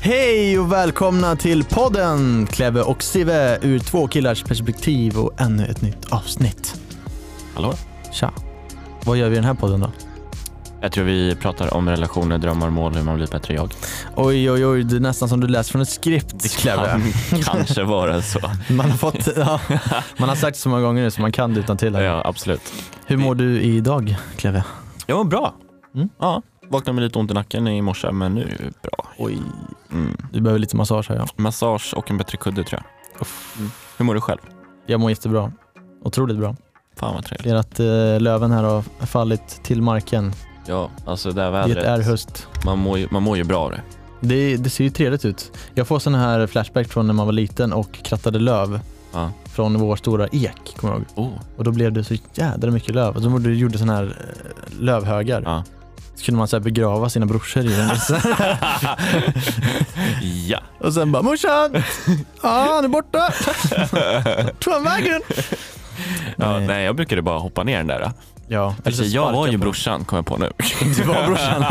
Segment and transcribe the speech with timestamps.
[0.00, 5.82] Hej och välkomna till podden Kleve och Sive ur två killars perspektiv och ännu ett
[5.82, 6.80] nytt avsnitt.
[7.54, 7.74] Hallå?
[8.12, 8.32] Tja.
[9.04, 9.90] Vad gör vi i den här podden då?
[10.80, 13.72] Jag tror vi pratar om relationer, drömmar, mål, hur man blir bättre jag.
[14.16, 17.00] Oj, oj, oj, det är nästan som du läser från ett skript, Kleve.
[17.30, 18.40] Kan kanske vara så.
[18.68, 19.60] Man har, fått, ja,
[20.18, 21.94] man har sagt så många gånger nu så man kan det utan till.
[21.94, 22.72] Ja, absolut.
[23.06, 24.64] Hur mår du idag, Kleve?
[25.06, 25.54] Jag mår bra.
[25.94, 26.08] Mm.
[26.18, 29.06] Ja, vaknade med lite ont i nacken i morse, men nu är det bra.
[29.18, 29.38] Oj,
[29.92, 30.16] Mm.
[30.32, 31.26] du behöver lite massage här ja.
[31.36, 32.82] Massage och en bättre kudde tror
[33.16, 33.26] jag.
[33.58, 33.70] Mm.
[33.96, 34.38] Hur mår du själv?
[34.86, 35.52] Jag mår jättebra.
[36.04, 36.56] Otroligt bra.
[36.96, 37.52] Fan vad trevligt.
[37.52, 40.32] Det att eh, löven här har fallit till marken.
[40.66, 41.84] Ja, alltså det här Det vädret.
[41.84, 42.46] är höst.
[42.64, 43.80] Man mår, ju, man mår ju bra av det.
[44.20, 45.52] Det, det ser ju trevligt ut.
[45.74, 48.80] Jag får såna här flashback från när man var liten och krattade löv
[49.12, 49.30] Ja.
[49.44, 51.26] från vår stora ek, kommer jag ihåg.
[51.26, 51.32] Oh.
[51.56, 53.16] Och då blev det så jädra mycket löv.
[53.16, 55.42] Och så gjorde- gjorde såna här eh, lövhögar.
[55.44, 55.64] Ja.
[56.18, 57.90] Så kunde man så begrava sina brorsor i den.
[60.46, 60.58] ja.
[60.80, 61.82] och sen bara morsan!
[62.42, 63.32] Ja, han är borta!
[64.58, 65.20] Tog han vägen?
[66.36, 66.58] ja.
[66.58, 66.66] Nej.
[66.66, 68.12] Nej, jag brukade bara hoppa ner den där.
[68.48, 70.50] Ja, eller så jag var ju på- brorsan, kom jag på nu.
[70.96, 71.64] Du var brorsan.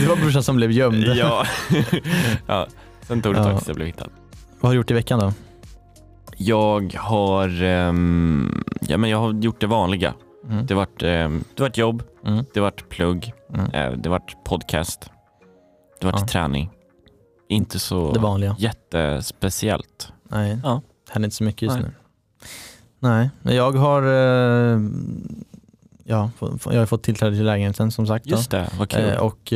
[0.00, 1.04] du var brorsan som blev gömd.
[1.06, 1.46] ja.
[2.46, 2.66] ja.
[3.08, 3.50] Sen tog det ett Ja.
[3.50, 4.08] tag tills jag blev hittad.
[4.60, 5.32] Vad har du gjort i veckan då?
[6.36, 10.14] Jag har, ehm, ja, men jag har gjort det vanliga.
[10.50, 10.66] Mm.
[10.66, 11.22] Det har varit, det
[11.58, 12.44] har varit jobb, Mm.
[12.54, 13.64] det har varit plugg, Mm.
[13.70, 15.10] eh, det har varit podcast,
[16.00, 16.26] det har varit Ja.
[16.28, 16.70] träning.
[17.48, 18.56] Inte så Det vanliga.
[18.58, 20.12] jättespeciellt.
[20.30, 20.82] Nej, Ja.
[21.10, 21.84] händer inte så mycket just Nej.
[21.84, 21.92] nu.
[23.42, 24.80] Nej, jag har eh,
[26.04, 26.30] ja,
[26.64, 28.26] jag har fått tillträde till lägenheten som sagt.
[28.26, 29.08] Just det, vad kul.
[29.10, 29.52] Eh, och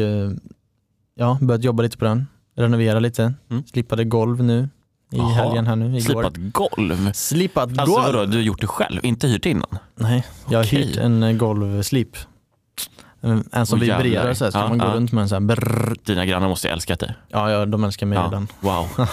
[1.15, 2.27] ja, börjat jobba lite på den.
[2.57, 3.35] Renovera lite.
[3.51, 3.63] Mm.
[3.67, 4.69] Slipade golv nu
[5.13, 5.29] i Jaha.
[5.29, 5.87] helgen här nu.
[5.87, 6.01] Igår.
[6.01, 7.13] Slipat golv?
[7.13, 8.05] Slipat Alltså golv?
[8.05, 9.79] vadå, du har gjort det själv, inte hyrt innan?
[9.95, 12.17] Nej, jag har hyrt en golvslip.
[13.53, 14.93] En, som Åh, vibrerar så här, så Ja, man gå ja.
[14.95, 15.97] runt med en sån här brrr.
[16.05, 17.15] Dina grannar måste ju älskat dig.
[17.29, 18.25] Ja, ja, de älskar mig Ja.
[18.25, 18.49] redan.
[18.61, 18.89] Wow.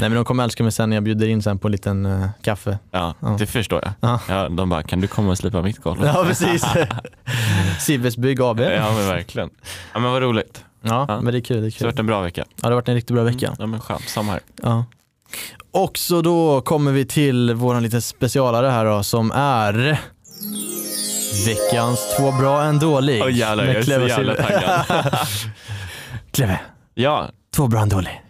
[0.00, 2.06] Nej men de kommer älska mig sen när jag bjuder in sen på en liten
[2.06, 2.78] eh, kaffe.
[2.90, 3.36] ja, Ja.
[3.38, 3.92] det förstår jag.
[4.10, 4.20] Ja.
[4.28, 6.04] Ja, de bara, kan du komma och slipa mitt golv?
[6.04, 6.64] Ja precis.
[7.80, 8.60] Sivers Bygg AB.
[8.60, 9.50] Ja men verkligen.
[9.92, 10.64] Ja men vad roligt.
[10.82, 11.20] Ja, Ja.
[11.20, 11.60] men det är kul.
[11.60, 11.94] Det, är Så det har kul.
[11.94, 12.44] varit en bra vecka.
[12.48, 13.54] Ja, det har varit en riktigt bra vecka.
[13.58, 14.40] Ja men skönt, samma här.
[14.62, 14.84] Ja.
[15.70, 20.00] Och så då kommer vi till våran lite specialare här då som är
[21.46, 23.22] veckans två bra en dålig.
[23.22, 24.84] Åh jävlar, jag är så jävla taggad.
[26.30, 26.60] Cleve,
[26.94, 28.22] Ja, två bra en dålig.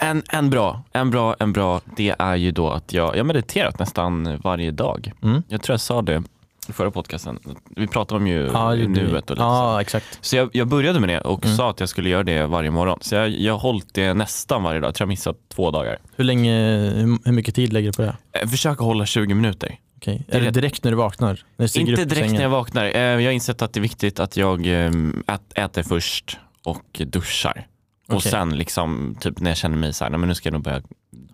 [0.00, 3.78] en, en bra, en bra, en bra, det är ju då att jag, jag mediterat
[3.78, 5.12] nästan varje dag.
[5.22, 5.42] Mm.
[5.48, 6.22] Jag tror jag sa det
[6.68, 7.38] i förra podcasten.
[7.76, 8.88] Vi pratade om ju vi.
[8.88, 9.42] nuet och lite så.
[9.42, 10.18] Ja, exakt.
[10.20, 11.56] Så jag, jag började med det och Mm.
[11.56, 12.98] sa att jag skulle göra det varje morgon.
[13.02, 14.88] Så jag, jag har hållit det nästan varje dag.
[14.88, 15.98] Jag tror jag missat två dagar.
[16.16, 16.54] Hur länge,
[16.94, 18.16] hur, hur mycket tid lägger du på det?
[18.32, 19.78] Jag försöker hålla 20 minuter.
[19.98, 20.24] Okej.
[20.28, 21.40] Är det direkt när du vaknar?
[21.56, 22.84] När du Inte direkt när jag vaknar.
[22.84, 24.92] Eh, Jag har insett att det är viktigt att jag eh,
[25.26, 27.66] ät, äter först och duschar.
[28.08, 28.30] Och Okej.
[28.30, 30.62] sen liksom, typ när jag känner mig så här, nej, men nu ska jag nog
[30.62, 30.82] börja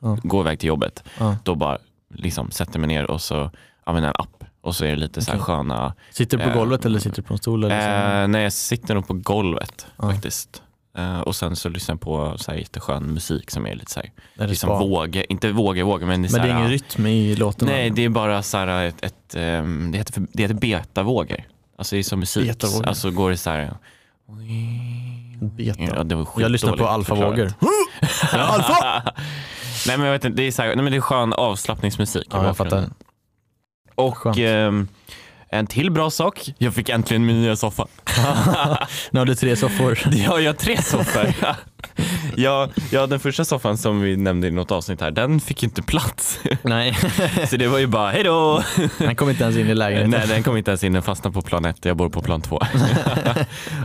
[0.01, 0.19] Ja.
[0.23, 1.05] gå iväg till jobbet.
[1.19, 1.37] Ja.
[1.45, 1.79] Då bara
[2.15, 3.51] liksom sätter mig ner och så
[3.85, 4.45] använder en app.
[4.61, 7.17] Och så är det lite så här sköna, Sitter du på Eh, golvet eller sitter
[7.17, 7.65] du på en stol?
[7.65, 8.23] Eller så?
[8.23, 10.11] eh, när jag sitter nog på golvet Ja.
[10.13, 10.63] faktiskt.
[10.99, 14.01] Eh, och sen så lyssnar jag på så här jätteskön musik som är lite så
[14.01, 14.79] här, Är det liksom spa?
[14.79, 17.69] våge, inte våge, våge men det är, så Men det är ingen rytm i låten?
[17.69, 21.45] Nej, det är bara så här ett, ett ehm, det, heter det heter betavågor.
[21.79, 22.47] Alltså det är som musik.
[22.47, 22.87] Betavågor.
[22.87, 23.75] Alltså går det så här.
[25.41, 25.83] Beta.
[25.83, 27.53] Ja, det var jag lyssnar på alfavågor.
[28.33, 29.03] Alfa!
[29.87, 32.27] nej men jag vet inte, det är, så här, nej, men det är skön avslappningsmusik.
[32.31, 32.91] Ja, jag fattar.
[33.95, 34.89] Och ehm,
[35.55, 37.87] en till bra sak, jag fick äntligen min nya soffa.
[39.11, 39.99] Nu har du tre soffor.
[40.13, 41.35] Ja, jag har tre soffor.
[42.37, 45.83] ja, ja, den första soffan som vi nämnde i något avsnitt här, den fick inte
[45.83, 46.41] plats.
[46.63, 46.95] Nej,
[47.51, 48.63] Så det var ju bara, hej då!
[48.99, 50.11] han kom inte ens in i lägenheten.
[50.11, 52.41] Nej den kom inte ens in, den fastnade på plan ett, jag bor på plan
[52.43, 52.61] två.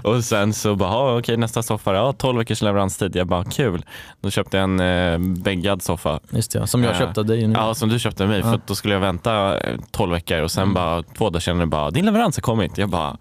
[0.04, 3.16] och sen så bara, okej nästa soffa, ja 12 veckors leveranstid.
[3.16, 3.86] Jag bara, kul.
[4.22, 6.20] Då köpte jag en eh, bäggad soffa.
[6.31, 6.98] Just det, ja, som jag Ja.
[7.00, 7.54] köpte av dig nu.
[7.54, 10.52] Ja, som du köpte av mig, för då skulle jag vänta eh, 12 veckor och
[10.52, 10.74] sen Mm.
[10.74, 12.78] bara två dagar senare bara, din leverans har kommit.
[12.78, 13.18] Jag bara,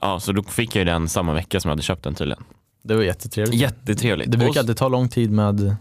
[0.00, 2.44] ja så då fick jag ju den samma vecka som jag hade köpt den tydligen.
[2.82, 3.60] Det var jättetrevligt.
[3.60, 4.30] Jättetrevligt.
[4.32, 5.76] Det brukar alltid ta lång tid med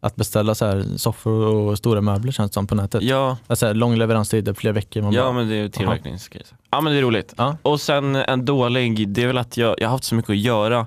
[0.00, 3.02] att beställa så här soffor och stora möbler känns det som på nätet.
[3.02, 5.02] Ja, Alltså, lång leveranstid, flera veckor.
[5.02, 6.46] Man ja bara, men det är ju tillverkningsgrejer.
[6.70, 7.34] Ja men det är roligt.
[7.36, 7.56] Ja.
[7.62, 10.36] Och sen en dålig, det är väl att jag, jag har haft så mycket att
[10.36, 10.86] göra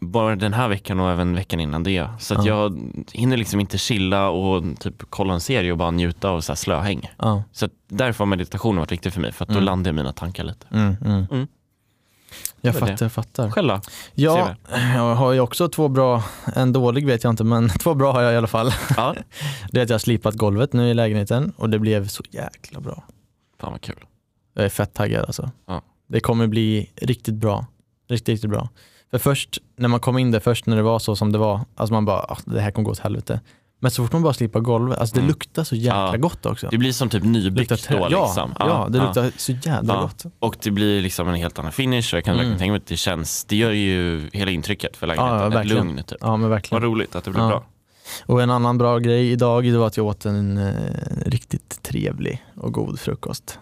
[0.00, 2.08] bara den här veckan och även veckan innan det.
[2.18, 2.54] Så att Ja.
[2.62, 2.80] jag
[3.12, 6.56] hinner liksom inte chilla och typ kolla en serie och bara njuta av så här
[6.56, 7.10] slöhäng.
[7.18, 7.42] ja.
[7.52, 9.64] Så därför har meditationen varit viktig för mig för att då Mm.
[9.64, 10.66] landar jag mina tankar lite.
[10.70, 11.46] Mm, mm.
[12.60, 13.50] Jag fattar, jag fattar.
[13.50, 13.80] Själv då?
[14.14, 16.22] Ja, jag har ju också två bra,
[16.54, 18.72] en dålig vet jag inte men två bra har jag i alla fall.
[18.96, 19.14] Ja.
[19.70, 22.80] Det är att jag har slipat golvet nu i lägenheten och det blev så jäkla
[22.80, 23.04] bra.
[23.60, 24.04] Fan vad kul.
[24.54, 25.50] Jag är fett taggad alltså.
[25.66, 25.82] Ja.
[26.06, 27.66] Det kommer bli riktigt bra.
[28.08, 28.68] Riktigt, riktigt bra.
[29.10, 31.60] För först när man kom in där, först när det var så som det var,
[31.74, 33.40] alltså man bara, ah, det här kommer gå åt helvete.
[33.80, 35.28] Men så fort man bara slipar golvet, alltså det Mm.
[35.28, 36.16] luktar så jäkla Ja.
[36.16, 36.68] gott också.
[36.70, 38.54] Det blir som typ nybyggt då ja, liksom.
[38.58, 40.00] ja, det luktar så jävla Ja.
[40.00, 40.24] gott.
[40.38, 42.58] Och det blir liksom en helt annan finish och jag kan Mm.
[42.58, 45.86] tänka mig att det känns, det gör ju hela intrycket för Ja, lägenheten, ett verkligen.
[45.86, 46.18] lugn typ.
[46.20, 46.82] Ja men Vad verkligen.
[46.82, 47.48] roligt att det blev Ja.
[47.48, 47.64] bra.
[48.26, 50.72] Och en annan bra grej idag det var att jag åt en eh,
[51.26, 53.58] riktigt trevlig och god frukost.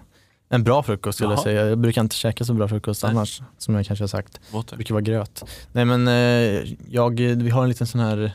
[0.48, 1.66] En bra frukost skulle jag säga.
[1.68, 3.10] Jag brukar inte käka så bra frukost Nej.
[3.12, 4.40] annars, som jag kanske har sagt.
[4.70, 5.42] Det brukar vara gröt.
[5.72, 8.32] Nej men eh, jag, vi har en liten sån här,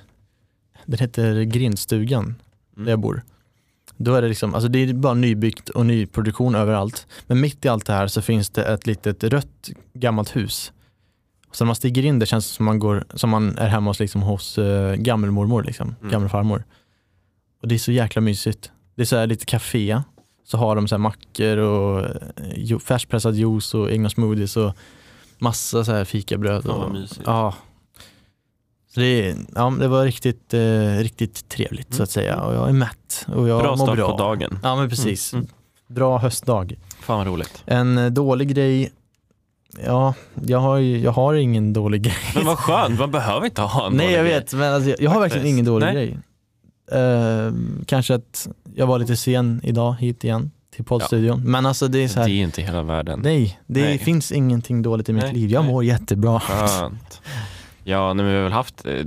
[0.85, 2.35] den heter grindstugan
[2.75, 2.85] Mm.
[2.85, 3.23] där jag bor.
[3.97, 7.07] Då är det liksom, alltså det är bara nybyggt och nyproduktion överallt.
[7.27, 10.71] Men mitt i allt det här så finns det ett litet rött gammalt hus.
[11.51, 13.89] Så när man stiger in där känns det som man, går, som man är hemma
[13.89, 16.11] hos, liksom, hos uh, gammelmormor, liksom, Mm.
[16.11, 16.63] gammelfarmor.
[17.61, 18.71] Och det är så jäkla mysigt.
[18.95, 20.01] Det är så här lite café,
[20.45, 21.99] så har de så här mackor och
[22.69, 24.73] eh, färskpressad juice och egna smoothies och
[25.39, 26.65] massa så här fikabröd.
[26.65, 26.95] Och.
[27.25, 27.53] Ja.
[28.93, 32.03] Så det, ja, det var riktigt, eh, riktigt trevligt så Mm.
[32.03, 34.11] att säga och jag är mätt och jag Bra mår start bra.
[34.11, 34.59] på dagen.
[34.63, 35.33] Ja men precis.
[35.33, 35.47] Mm.
[35.87, 36.73] Bra höstdag.
[36.99, 37.63] Fan vad roligt.
[37.65, 38.91] En eh, dålig grej,
[39.85, 40.13] ja
[40.45, 42.15] jag har, ju, jag har ingen dålig grej.
[42.35, 44.33] Men vad skönt, man behöver inte ha en Nej dålig jag grej.
[44.39, 45.93] vet men alltså, jag, jag har verkligen ingen dålig Nej.
[45.95, 46.17] grej.
[46.91, 47.53] Eh,
[47.85, 51.41] kanske att jag var lite sen idag hit igen till poddstudion.
[51.51, 53.19] Men alltså det är så Det är här, inte hela världen.
[53.23, 53.97] nej det Nej.
[53.97, 55.49] finns ingenting dåligt i mitt Nej, liv.
[55.51, 56.39] Jag mår jättebra.
[56.39, 57.21] Skönt.
[57.83, 59.05] Ja, nej, men vi har väl haft eh,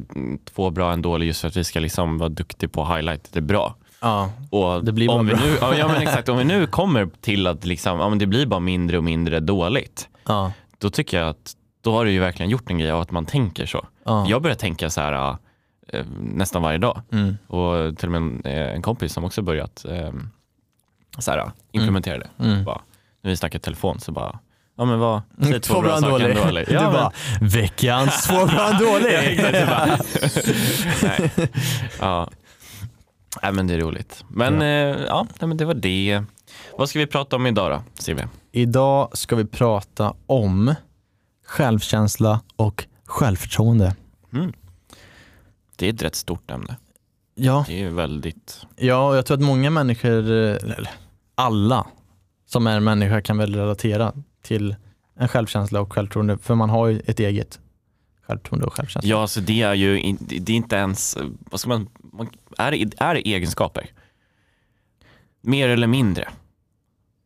[0.54, 2.96] två bra och en dålig just för att vi ska liksom vara duktiga på att
[2.96, 3.74] highlight det bra.
[4.00, 5.42] Ja, Och Det blir bara om vi bra.
[5.44, 8.46] nu, ja, men exakt, om vi nu kommer till att liksom, ja, men det blir
[8.46, 12.50] bara mindre och mindre dåligt, ja, då tycker jag att då har du ju verkligen
[12.50, 13.86] gjort en grej av att man tänker så.
[14.04, 14.26] ja.
[14.28, 15.36] Jag börjar tänka så här
[15.88, 19.42] eh, nästan varje dag Mm, och till och med en, eh, en kompis som också
[19.42, 20.12] börjat eh,
[21.18, 22.28] så här, implementera det.
[22.44, 22.64] mm.
[22.64, 22.80] Bara,
[23.22, 24.38] när vi snackar telefon så bara,
[24.76, 26.66] ja men vad, Mm, säg två bra en saker dålig.
[26.68, 29.40] Du Ja, men- bara, veckans två bra dålig.
[29.52, 29.96] Ja,
[31.02, 31.30] Nej.
[32.00, 32.30] Ja.
[33.42, 34.24] Nej, men det är roligt.
[34.28, 34.66] Men Ja.
[34.68, 36.22] ja, ja nej, men det var det.
[36.78, 38.28] Vad ska vi prata om idag då, Silvia?
[38.52, 40.74] Idag ska vi prata om
[41.46, 43.94] självkänsla och självförtroende.
[45.76, 46.76] Det är ett rätt stort ämne.
[47.34, 50.90] Ja, Det är väldigt, ja och jag tror att många människor, eh, eller
[51.34, 51.86] alla
[52.46, 54.12] som är människa kan väl relatera
[54.44, 54.76] till
[55.16, 57.60] en självkänsla och självförtroende för man har ju ett eget
[58.26, 59.10] självförtroende och självkänsla.
[59.10, 61.18] ja alltså det är ju in, det är inte ens,
[61.50, 63.86] vad ska man, man är, det, är det egenskaper?
[65.40, 66.28] Mer eller mindre?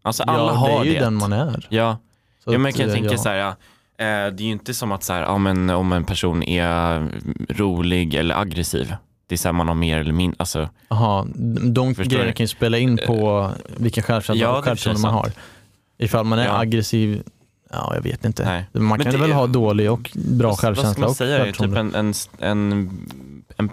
[0.03, 1.01] Alltså alla ja, har det är ju det.
[1.01, 1.67] den man är.
[1.69, 1.99] Ja,
[2.45, 3.19] Så ja men jag kan eh, tänka ja.
[3.19, 5.93] så här, ja, eh, det är ju inte som att så här, ja, men, om
[5.93, 7.11] en person är
[7.49, 8.95] rolig eller aggressiv.
[9.27, 11.27] Det är så här, man har mer eller mindre, alltså, Jaha,
[11.63, 15.33] de, grejerna kan ju spela in på vilken självkänsla Ja, och det självförtroende man har.
[15.99, 16.59] Ifall man är Ja.
[16.59, 17.23] aggressiv,
[17.71, 18.45] ja jag vet inte.
[18.45, 18.67] nej.
[18.73, 21.17] Man Men kan väl är- ha dålig och bra vad, vad ska självkänsla man och
[21.17, 21.45] säga?
[21.45, 21.99] Typ självförtroende.
[21.99, 22.91] en, en, en,
[23.57, 23.71] en,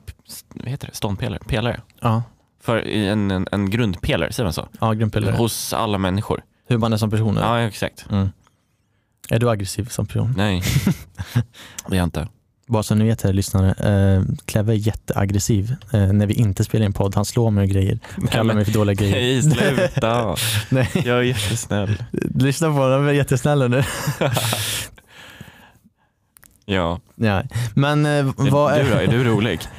[0.53, 0.95] vad heter det?
[0.95, 1.39] ståndpelare?
[1.47, 1.81] Pelare?
[2.01, 2.23] Ja,
[2.61, 4.67] För en, en, en grundpelare, säger man så?
[4.79, 5.35] ja grundpelare.
[5.35, 6.43] Hos alla människor.
[6.67, 7.37] Hur man är som person.
[7.37, 7.47] eller?
[7.61, 8.05] Ja, exakt.
[8.11, 8.29] Mm.
[9.29, 10.33] Är du aggressiv som person?
[10.37, 10.61] Nej,
[11.87, 12.27] det är jag inte.
[12.67, 16.85] Bara så ni vet här lyssnare, eh, Kleve är jätteaggressiv eh, när vi inte spelar
[16.85, 17.15] in podd.
[17.15, 19.15] Han slår mig och grejer och kallar mig för dåliga grejer.
[19.15, 20.35] Nej, sluta.
[20.69, 20.89] Nej.
[20.93, 22.03] Jag är jättesnäll.
[22.35, 23.83] Lyssna på honom, han är jättesnäll nu.
[26.65, 26.99] Ja.
[27.15, 27.43] Ja.
[27.73, 28.83] Men eh, vad är...
[28.83, 29.59] Du då, är du rolig?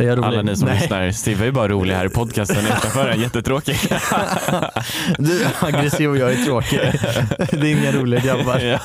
[0.00, 0.80] Alla ni som Nej.
[0.80, 3.76] lyssnar, Steve är ju bara rolig här i podcasten utanför är jättetråkig.
[5.18, 6.80] Du är aggressiv och jag är tråkig.
[7.50, 8.58] Det är inga roliga grabbar.
[8.64, 8.80] ja.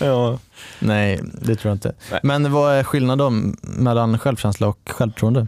[0.06, 0.38] ja.
[0.78, 1.94] Nej, det tror jag inte.
[2.10, 2.20] Nej.
[2.22, 5.46] Men vad är skillnaden mellan självkänsla och självförtroende?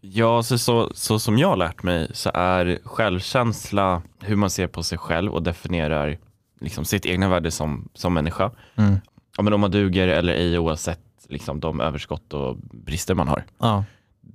[0.00, 4.66] Ja, så, så, så som jag har lärt mig så är självkänsla hur man ser
[4.66, 6.18] på sig själv och definierar
[6.60, 8.50] liksom sitt egna värde som, som människa.
[8.76, 8.96] Mm.
[9.36, 13.44] Ja, men om man duger eller ej oavsett liksom, de överskott och brister man har.
[13.58, 13.84] Ja,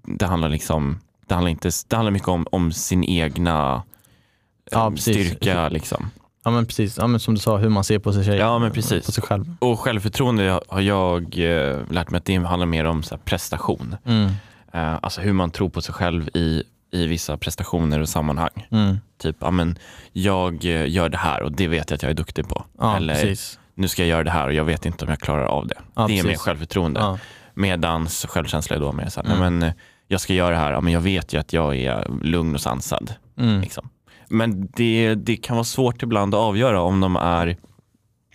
[0.04, 3.84] Det handlar, liksom, det handlar, inte, det handlar mycket om, om sin egna
[4.72, 5.70] Ja, eh, styrka.
[5.70, 6.10] Liksom.
[6.44, 6.98] ja men precis.
[6.98, 8.38] Ja, men som du sa, hur man ser på sig.
[8.38, 9.06] Ja, men precis.
[9.06, 9.56] På sig själv.
[9.60, 13.96] Och självförtroende har jag eh, lärt mig att det handlar mer om så här, prestation.
[14.06, 14.32] Mm.
[14.74, 18.68] Eh, alltså hur man tror på sig själv i, i vissa prestationer och sammanhang.
[18.72, 18.98] Mm.
[19.18, 19.78] Typ, ja, men
[20.12, 22.66] jag eh, gör det här och det vet jag att jag är duktig på.
[22.80, 23.60] Ja, Eller precis.
[23.76, 25.76] Nu ska jag göra det här och jag vet inte om jag klarar av det.
[25.96, 27.00] Ja, det är mer självförtroende.
[27.00, 27.20] Ja.
[27.54, 29.40] Medans självkänsla är då mer så här, Mm.
[29.40, 29.74] men eh,
[30.08, 32.62] jag ska göra det här, ja, men jag vet ju att jag är lugn och
[32.62, 33.14] sansad.
[33.38, 33.62] Mm.
[33.62, 33.90] Liksom.
[34.30, 37.58] Men det, det kan vara svårt ibland att avgöra om de är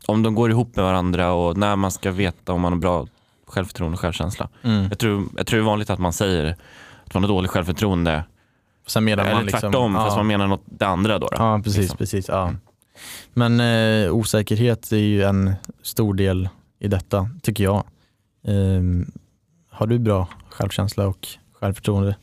[0.06, 3.06] om de går ihop med varandra och när man ska veta om man har bra
[3.46, 4.48] självförtroende och självkänsla.
[4.62, 4.86] Mm.
[4.88, 6.56] Jag tror, jag tror det är vanligt att man säger
[7.06, 8.24] att man har dåligt självförtroende
[8.86, 10.04] Sen menar eller man liksom, tvärtom ja.
[10.04, 11.26] fast man menar något det andra då.
[11.26, 11.36] då.
[11.36, 11.78] Ja, precis.
[11.80, 11.96] liksom.
[11.96, 12.52] precis ja.
[13.34, 16.48] Men eh, osäkerhet är ju en stor del
[16.78, 17.84] i detta, tycker jag.
[18.46, 19.10] Ehm,
[19.70, 21.28] har du bra självkänsla och
[21.60, 22.16] självförtroende?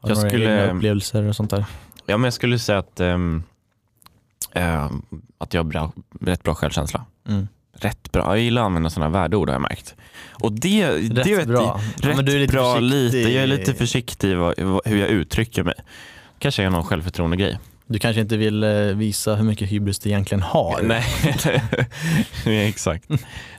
[0.00, 1.64] Har Jag du några skulle- upplevelser och sånt där?
[2.06, 3.42] Ja, men jag skulle säga att, ehm,
[5.38, 7.04] att jag har bra, rätt bra självkänsla.
[7.28, 7.48] Mm.
[7.76, 8.22] Rätt bra.
[8.36, 9.94] Jag gillar att använda sådana värdeord har jag märkt.
[10.30, 11.80] Och det, Rätt det vet bra.
[12.02, 12.96] Ja, Rätt men du är lite bra försiktig.
[13.18, 13.32] lite.
[13.32, 14.34] Jag är lite försiktig i
[14.84, 15.74] hur jag uttrycker mig.
[16.38, 17.58] Kanske är någon självförtroende grej.
[17.86, 20.82] Du kanske inte vill eh, visa hur mycket hybris du egentligen har?
[20.82, 21.04] Nej,
[22.46, 23.08] nej, exakt.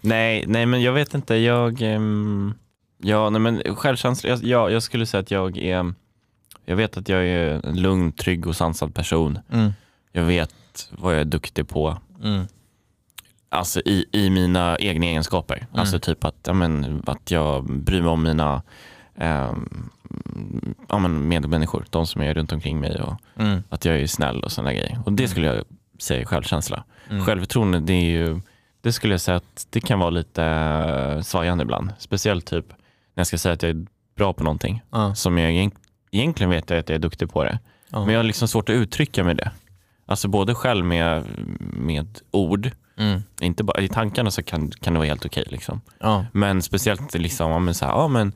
[0.02, 1.36] nej, nej, men jag vet inte.
[1.36, 2.54] Jag, ehm,
[2.98, 4.30] ja, nej, men självkänsla.
[4.30, 5.94] Jag, ja, jag skulle säga att jag är,
[6.66, 9.40] jag vet att jag är en lugn, trygg och sansad person.
[9.52, 9.74] Mm.
[10.12, 10.54] Jag vet
[10.90, 11.98] vad jag är duktig på.
[12.24, 12.46] Mm.
[13.50, 15.56] Alltså i, i mina egna egenskaper.
[15.56, 15.68] Mm.
[15.74, 18.62] Alltså typ att, ja, men, att jag bryr mig om mina
[19.18, 19.90] ehm,
[20.90, 23.64] ja, men medmänniskor, de som är runt omkring mig och Mm.
[23.70, 25.00] att jag är snäll och sådana grejer.
[25.06, 25.30] Och det Mm.
[25.32, 25.64] skulle jag
[26.00, 26.84] säga är självkänsla.
[27.10, 27.26] Mm.
[27.26, 28.40] Självförtroende, det är ju,
[28.82, 31.90] det skulle jag säga att det kan vara lite eh, svajande ibland.
[31.98, 35.52] Speciellt typ när jag ska säga att jag är bra på någonting Ja, som jag
[35.52, 35.80] egent-
[36.12, 37.60] egentligen vet jag att jag är duktig på det.
[37.90, 38.00] ja.
[38.06, 39.52] Men jag har liksom svårt att uttrycka med det.
[40.06, 41.24] Alltså både själv med,
[41.74, 43.22] med ord, Mm.
[43.42, 45.44] inte bara, i tankarna så kan, kan det vara helt okej.
[45.48, 45.82] liksom.
[46.00, 46.26] ja.
[46.32, 48.34] Men speciellt liksom, ja, men så här, ja, men,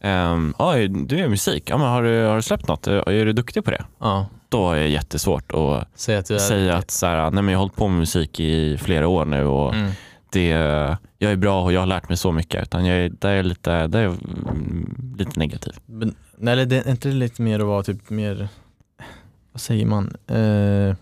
[0.00, 2.86] ehm, ja, du gör musik, ja, men har, du, har du släppt något?
[2.86, 3.84] Är är du duktig på det?
[4.00, 4.26] ja.
[4.48, 6.38] Då är det jättesvårt att Säg att är...
[6.38, 9.24] säga att så här, nej, men jag har hållit på med musik i flera år
[9.24, 9.90] nu och Mm.
[10.32, 10.48] det,
[11.18, 12.62] jag är bra och jag har lärt mig så mycket.
[12.62, 14.16] Utan jag är, där är jag lite, där är jag,
[15.18, 15.72] lite negativ.
[15.86, 18.48] Men, nej, det är inte lite mer att vara typ mer,
[19.52, 20.96] vad säger man, eh,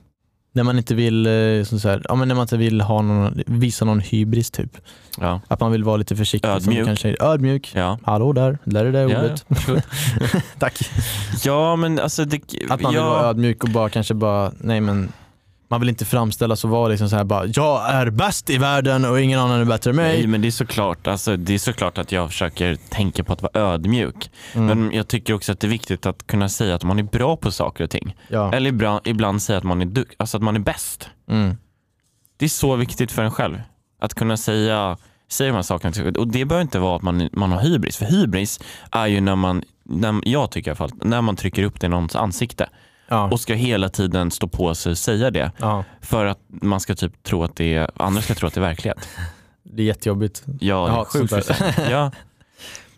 [0.53, 3.43] när man inte vill, eh, så här, ja, men när man inte vill ha någon,
[3.47, 4.77] visa någon hybris typ.
[5.21, 6.49] Ja, Att man vill vara lite försiktig.
[6.49, 6.87] Ödmjuk.
[6.87, 7.73] Kanske, ödmjuk.
[7.75, 7.99] ja.
[8.03, 9.45] Hallå där, där är det Ja, ordet.
[10.59, 10.79] Tack.
[11.45, 12.41] ja men alltså det,
[12.71, 15.13] Att man vill vara ja, ödmjuk och bara kanske bara, nej men
[15.71, 19.05] man vill inte framställas och vara liksom så här bara, jag är bäst i världen
[19.05, 20.19] och ingen annan är bättre än mig.
[20.19, 23.43] Nej men det är såklart, alltså, det är såklart att jag försöker tänka på att
[23.43, 24.31] vara ödmjuk.
[24.55, 24.67] Mm.
[24.67, 27.37] Men jag tycker också att det är viktigt att kunna säga att man är bra
[27.37, 28.17] på saker och ting.
[28.29, 28.53] ja.
[28.53, 31.09] Eller ibland, ibland säga att man är, duk- alltså att man är bäst.
[31.29, 31.57] Mm.
[32.37, 33.63] Det är så viktigt för en själv.
[34.01, 34.97] Att kunna säga,
[35.29, 36.19] säga de här sakerna.
[36.19, 37.97] Och det behöver inte vara att man, man har hybris.
[37.97, 38.61] För hybris
[38.91, 41.87] är ju när man, när, jag tycker i alla fall, när man trycker upp det
[41.87, 42.69] i någons ansikte
[43.09, 43.31] Ja.
[43.31, 45.53] och ska hela tiden stå på sig och säga det.
[45.59, 48.61] ja, För att man ska typ tro att det är, andra ska tro att det
[48.61, 49.09] är verklighet.
[49.63, 50.45] det är jättejobbigt.
[50.61, 51.61] Ja, är hatar sjukt.
[51.91, 52.11] Ja,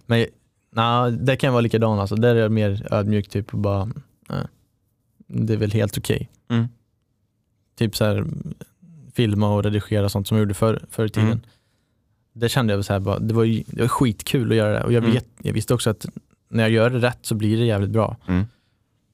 [0.06, 0.26] Men
[0.72, 2.16] nej, det kan vara likadant alltså.
[2.16, 3.84] Där är jag mer ödmjuk typ och bara,
[4.28, 4.46] nej,
[5.26, 6.30] det är väl helt okej.
[6.50, 6.68] Mm.
[7.78, 8.26] Typ så här
[9.14, 11.28] filma och redigera sånt som jag gjorde förr, förr i tiden.
[11.28, 11.40] Mm.
[12.32, 14.92] Det kände jag så här, bara, det var, det var skitkul att göra det och
[14.92, 15.14] jag, Mm.
[15.14, 16.06] vet, jag visste också att
[16.48, 18.16] när jag gör det rätt så blir det jävligt bra.
[18.28, 18.46] Mm.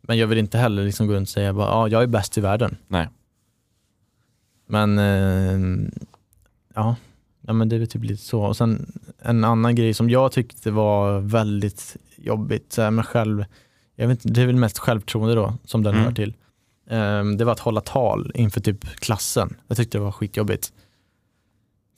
[0.08, 2.38] Men jag vill inte heller liksom gå runt och säga bara, ja, jag är bäst
[2.38, 2.76] i världen.
[2.88, 3.08] Nej.
[4.68, 5.88] Men eh,
[6.74, 6.96] ja,
[7.40, 8.42] ja, men det är typ lite så.
[8.42, 13.44] Och sen en annan grej som jag tyckte var väldigt jobbigt så här med själv,
[13.96, 16.04] jag vet inte, det är väl mest självförtroende då som den Mm.
[16.06, 16.34] hör till.
[16.90, 19.56] Ehm, det var att hålla tal inför typ klassen.
[19.68, 20.64] Jag tyckte det var skitjobbigt.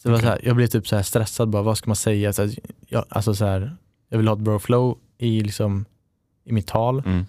[0.02, 1.96] Så det var så här, jag blev typ så här stressad, bara, vad ska man
[1.96, 2.32] säga?
[2.32, 2.54] Så här,
[2.86, 3.76] jag, alltså så här,
[4.08, 5.84] jag vill ha ett bro flow i, liksom,
[6.44, 6.98] i mitt tal.
[7.06, 7.26] Mm.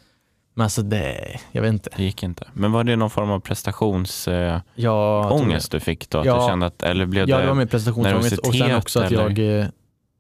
[0.60, 1.90] Men alltså det, jag vet inte.
[1.98, 2.48] Det gick inte.
[2.54, 6.18] Men var det någon form av prestationsångest ångest du fick då?
[6.20, 6.42] Att Ja.
[6.42, 9.12] du kände att, eller blev Ja, det, det var min prestationsångest och sen också att
[9.12, 9.30] eller?
[9.40, 9.68] jag eh,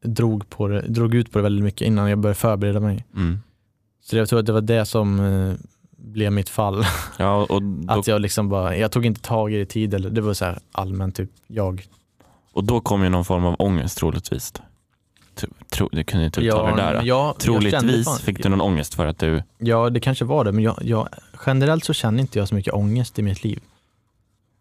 [0.03, 3.05] drog, på det, drog ut på det väldigt mycket innan jag började förbereda mig.
[3.15, 3.39] mm.
[4.03, 5.53] Så jag tror att det var det som eh,
[5.98, 6.84] blev mitt fall.
[7.17, 9.93] Ja, och då, Att jag liksom bara, jag tog inte tag i det i tid,
[9.93, 11.86] eller det var så här allmänt typ jag.
[12.53, 14.53] och då kom ju någon form av ångest troligtvis.
[15.69, 17.03] Tro, du kunde inte uttala det där.
[17.34, 20.51] kände Troligtvis fan- fick du någon ångest för att du, Ja, det kanske var det,
[20.51, 21.10] men jag, jag,
[21.46, 23.60] generellt så känner inte jag så mycket ångest i mitt liv.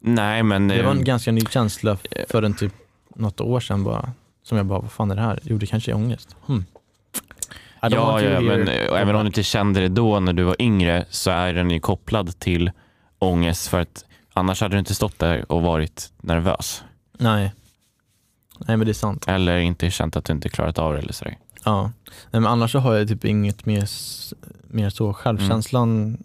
[0.01, 2.73] nej men Det var en eh, ganska ny känsla f- för en typ
[3.15, 4.13] något år sedan bara.
[4.43, 5.41] Som jag bara, vad fan är det här?
[5.43, 6.37] Jo, det kanske är ångest.
[6.47, 6.65] Hmm.
[7.83, 8.41] Ja, ja here.
[8.41, 11.55] men eh, även om du inte kände det då när du var yngre så är
[11.55, 12.71] den ju kopplad till
[13.19, 16.83] ångest för att annars hade du inte stått där och varit nervös.
[17.19, 17.53] Nej.
[18.59, 19.25] Nej, men det är sant.
[19.29, 21.39] Eller inte känt att du inte klarat av det eller sådär.
[21.65, 21.83] Ja,
[22.31, 23.89] Nej, men annars så har jag typ inget mer,
[24.75, 25.15] mer så.
[25.15, 26.19] Självkänslan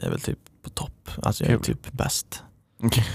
[0.00, 1.10] är väl typ på topp.
[1.22, 1.64] Alltså jag är Kul.
[1.64, 2.42] typ bäst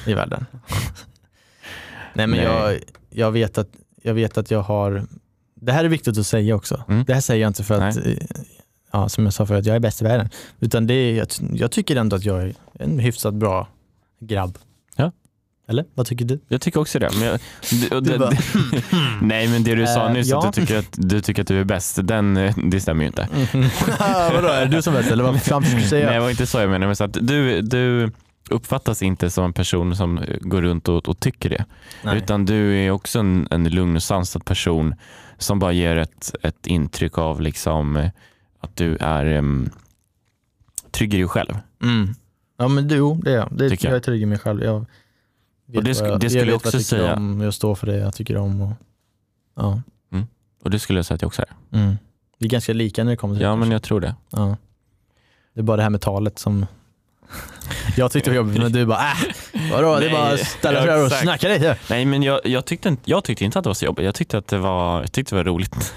[0.05, 0.45] i världen.
[2.13, 2.43] Nej men Nej.
[2.43, 2.79] Jag,
[3.09, 3.69] jag, vet att,
[4.01, 5.05] jag vet att jag har,
[5.55, 6.83] det här är viktigt att säga också.
[6.87, 7.03] Mm.
[7.03, 7.97] Det här säger jag inte för att,
[8.91, 10.29] ja, som jag sa förut, jag är bäst i världen.
[10.59, 13.67] Utan det är, jag, jag tycker ändå att jag är en hyfsat bra
[14.19, 14.57] grabb.
[15.71, 16.39] Eller vad tycker du?
[16.47, 17.09] Jag tycker också det.
[17.19, 17.39] Men jag,
[17.71, 18.31] det, Du det, bara,
[19.21, 20.47] nej men det du sa Eh, nyss ja.
[20.47, 22.33] att du tycker att du tycker att du är bäst, den,
[22.71, 23.27] det stämmer ju inte.
[24.33, 26.05] Vadå, är det du som är bäst eller vad fan försöker du säga?
[26.05, 26.85] Nej det var inte så jag menade.
[26.85, 28.11] Men så att du, du,
[28.49, 31.65] uppfattas inte som en person som går runt och, och tycker det.
[32.03, 32.17] Nej.
[32.17, 34.95] Utan du är också en, en lugn och sansad person
[35.37, 38.09] som bara ger ett, ett intryck av liksom, eh,
[38.59, 39.69] att du är um,
[40.91, 41.57] trygg i dig själv.
[41.83, 42.15] Mm.
[42.57, 43.49] Ja men du, det är jag.
[43.51, 43.91] Det, Tycker jag.
[43.91, 44.63] jag är trygg i mig själv.
[44.63, 44.85] Jag
[45.75, 47.15] Och det sk- jag, det skulle jag jag också jag säga.
[47.15, 48.61] Om, jag står för det jag tycker om.
[48.61, 48.71] Och,
[49.55, 49.81] ja.
[50.63, 51.77] Och det skulle jag säga att jag också är.
[51.79, 51.97] Mm.
[52.37, 53.55] Vi är ganska lika när det kommer till Ja det.
[53.55, 53.73] men kanske.
[53.75, 54.15] jag tror det.
[54.29, 54.57] ja.
[55.53, 56.65] Det är bara det här med talet som
[57.97, 59.17] jag tyckte var jobbigt men du bara äh,
[59.71, 61.21] vadå det är bara att ställa sig där och exakt.
[61.23, 61.77] snacka lite.
[61.89, 64.05] Nej men jag, jag, tyckte, inte- jag tyckte inte att det var så jobbigt.
[64.05, 65.93] Jag tyckte att det var, jag tyckte det var roligt.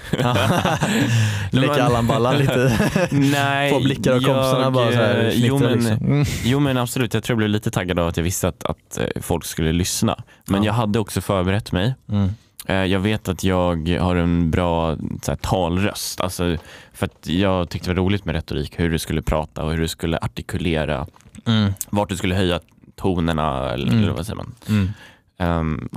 [1.51, 2.77] Leka Allan Ballan lite.
[3.11, 5.91] Nej, Få blickar av kompisarna bara så här, jo, men, liksom.
[5.97, 6.25] Mm.
[6.43, 8.97] jo men absolut, jag tror jag blev lite taggad av att jag visste att, att
[8.97, 10.23] eh, folk skulle lyssna.
[10.45, 10.69] Men Ja.
[10.69, 11.95] jag hade också förberett mig.
[12.09, 12.29] Mm.
[12.67, 14.89] Eh, Jag vet att jag har en bra
[15.27, 16.21] här, talröst.
[16.21, 16.57] Alltså,
[16.93, 19.77] för att jag tyckte det var roligt med retorik, hur du skulle prata och hur
[19.81, 21.07] du skulle artikulera,
[21.47, 21.73] Mm.
[21.89, 22.59] vart du skulle höja
[22.95, 24.03] tonerna eller, Mm.
[24.03, 24.55] eller vad säger man.
[24.69, 24.89] Mm.
[25.37, 25.89] Ehm,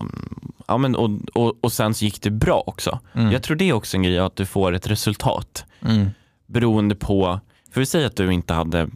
[0.66, 2.98] ja, men, och, och, och sen så gick det bra också.
[3.12, 3.32] Mm.
[3.32, 6.10] Jag tror det är också en grej att du får ett resultat Mm.
[6.46, 7.40] beroende på,
[7.72, 8.88] för vi säger att du inte hade,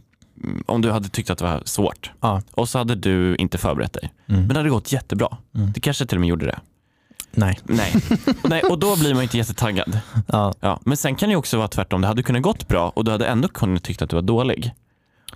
[0.65, 2.41] om du hade tyckt att det var svårt Ja.
[2.51, 4.13] och så hade du inte förberett dig.
[4.27, 4.39] Mm.
[4.41, 5.37] Men det hade gått jättebra.
[5.55, 5.71] Mm.
[5.71, 6.59] Du kanske till och med gjorde det.
[7.31, 7.59] Nej.
[7.63, 7.93] Nej.
[8.43, 9.99] Nej, och då blir man inte jättetaggad.
[10.27, 10.53] Ja.
[10.59, 12.01] Ja, men sen kan det också vara tvärtom.
[12.01, 14.73] Det hade kunnat gått bra och du hade ändå kunnat tycka att du var dålig.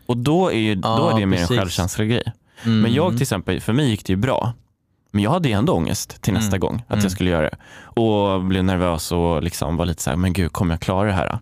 [0.05, 1.51] Och då är, ju, då Ja, är det mer precis.
[1.51, 2.23] en självkänsla-grej.
[2.65, 2.79] Mm.
[2.81, 4.53] Men jag till exempel, för mig gick det ju bra.
[5.11, 6.59] Men jag hade ju ändå ångest till nästa Mm.
[6.59, 7.03] gång att Mm.
[7.03, 7.57] jag skulle göra det.
[8.01, 11.13] Och blev nervös och liksom var lite så här, men gud kommer jag klara det
[11.13, 11.39] här?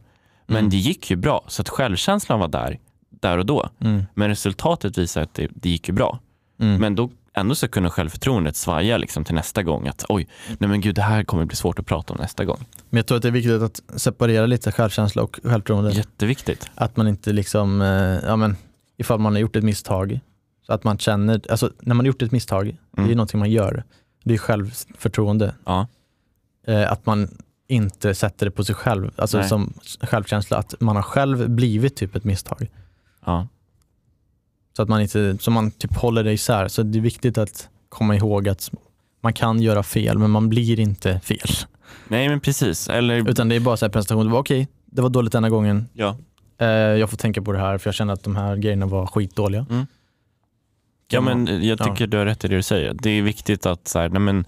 [0.47, 0.69] Men Mm.
[0.69, 2.79] det gick ju bra, så att självkänslan var där,
[3.09, 3.69] där och då.
[3.79, 4.03] Mm.
[4.13, 6.19] Men resultatet visar att det, det gick ju bra.
[6.59, 6.81] Mm.
[6.81, 9.87] Men då ändå så kunde självförtroendet svaja liksom till nästa gång.
[9.87, 12.57] Att oj, nej men gud det här kommer bli svårt att prata om nästa gång.
[12.89, 15.91] Men jag tror att det är viktigt att separera lite självkänsla och självförtroende.
[15.91, 16.69] Jätteviktigt.
[16.75, 17.87] Att man inte liksom, eh,
[18.27, 18.57] ja men
[18.97, 20.19] ifall man har gjort ett misstag,
[20.65, 23.17] så att man känner, alltså när man gjort ett misstag, det är ju Mm.
[23.17, 23.83] någonting man gör.
[24.23, 25.55] Det är självförtroende.
[25.65, 25.87] Ja.
[26.67, 27.27] Eh, att man
[27.67, 29.49] inte sätter det på sig själv, alltså Nej.
[29.49, 32.67] som självkänsla, att man har själv blivit typ ett misstag.
[33.25, 33.47] Ja.
[34.75, 36.67] Så att man inte, så man typ håller det isär.
[36.67, 38.71] Så det är viktigt att komma ihåg att
[39.21, 41.47] man kan göra fel, men man blir inte fel.
[42.07, 42.87] Nej men precis.
[42.89, 45.49] Eller, Utan det är bara så här presentation, det var okej, det var dåligt denna
[45.49, 46.17] gången, ja.
[46.57, 49.07] eh, jag får tänka på det här för jag känner att de här grejerna var
[49.07, 49.65] skitdåliga.
[49.69, 49.87] Mm.
[51.07, 51.85] Ja men jag Ja.
[51.85, 52.93] tycker du har rätt i det du säger.
[52.93, 54.45] Det är viktigt att så här, nej, men,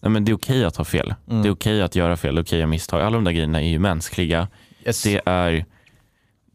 [0.00, 1.14] nej, men det är okej att ha fel.
[1.30, 1.42] Mm.
[1.42, 3.00] Det är okej att göra fel, det är okej att ha misstag.
[3.02, 4.48] Alla de där grejerna är ju mänskliga.
[4.86, 5.02] Yes.
[5.02, 5.64] Det är,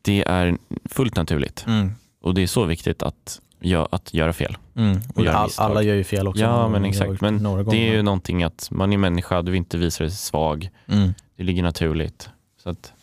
[0.02, 1.66] det är fullt naturligt.
[1.68, 1.92] Mm.
[2.22, 4.58] Och det är så viktigt att, gö- att göra fel.
[4.76, 5.00] Mm.
[5.16, 6.42] Och göra all, alla gör ju fel också.
[6.44, 7.22] Ja, men exakt.
[7.22, 10.70] Men Det är ju någonting att man är människa, du vill inte visa dig svag.
[10.88, 11.14] Mm.
[11.38, 12.30] Det ligger naturligt.
[12.64, 12.94] Så att,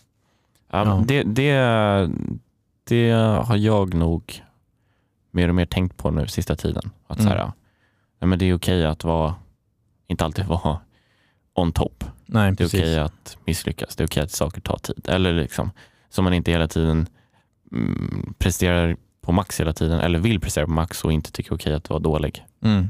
[0.73, 1.05] ja, Ja.
[1.07, 2.11] Det, det,
[2.85, 3.11] det
[3.45, 4.43] har jag nog
[5.35, 6.91] mer och mer tänkt på nu sista tiden.
[7.07, 7.53] Att så här, Mm.
[8.19, 9.35] ja, men det är okej att vara,
[10.07, 10.79] inte alltid vara
[11.55, 12.05] on top.
[12.27, 13.97] Nej, Det är okej att misslyckas.
[13.97, 15.09] Det är okej att saker tar tid.
[15.09, 15.71] Eller liksom,
[16.11, 17.07] så man inte hela tiden
[17.73, 21.75] mm, presterar på max hela tiden eller vill prestera på max och inte tycker okej
[21.75, 22.45] att vara dålig.
[22.63, 22.89] Mm.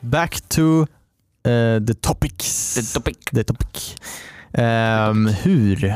[0.00, 0.86] Back to
[1.44, 2.74] eh, the topics.
[2.74, 3.16] The topic.
[3.32, 3.96] The topic.
[4.52, 5.94] Ehm, hur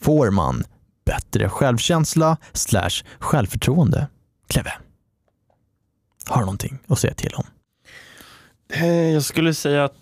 [0.00, 0.64] får man
[1.06, 4.06] bättre självkänsla slash självförtroende?
[4.48, 4.72] Kleve,
[6.28, 7.44] har du någonting att säga till om?
[8.72, 9.92] Eh, Jag skulle säga att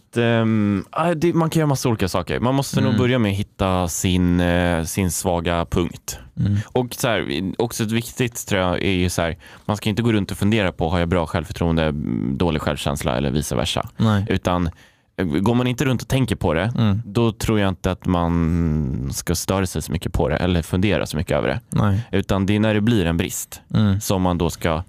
[0.90, 2.40] ah, det, man kan göra massa olika saker.
[2.40, 2.98] Man måste nog Mm.
[2.98, 6.18] börja med att hitta sin, eh, sin svaga punkt.
[6.40, 6.56] Mm.
[6.72, 10.02] Och så här, också ett viktigt tror jag är ju så här, man ska inte
[10.02, 11.92] gå runt och fundera på har jag bra självförtroende,
[12.36, 13.88] dålig självkänsla eller vice versa.
[13.96, 14.26] Nej.
[14.28, 14.72] Utan eh,
[15.16, 17.02] går man inte runt och tänker på det, Mm.
[17.04, 21.06] då tror jag inte att man ska störa sig så mycket på det eller fundera
[21.06, 21.60] så mycket över det.
[21.70, 22.00] Nej.
[22.12, 24.00] Utan det är när det blir en brist Mm.
[24.00, 24.82] som man då ska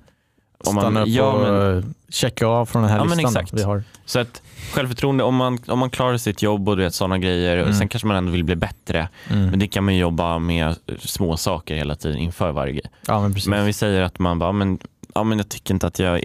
[0.66, 3.26] om man- Stanna upp ja, och men- eh, checka av från den här Ja, listan
[3.26, 3.54] exakt.
[3.54, 3.84] vi har.
[4.06, 4.42] Så att
[4.74, 7.74] självförtroende, om man, om man klarar sitt jobb och du vet, sådana grejer, och Mm.
[7.80, 9.10] sen kanske man ändå vill bli bättre.
[9.30, 9.46] Mm.
[9.50, 12.92] Men det kan man jobba med små saker hela tiden inför varje grej.
[13.08, 13.48] Ja men precis.
[13.50, 14.80] Men vi säger att man bara, men,
[15.16, 16.22] ja, men jag tycker inte att jag,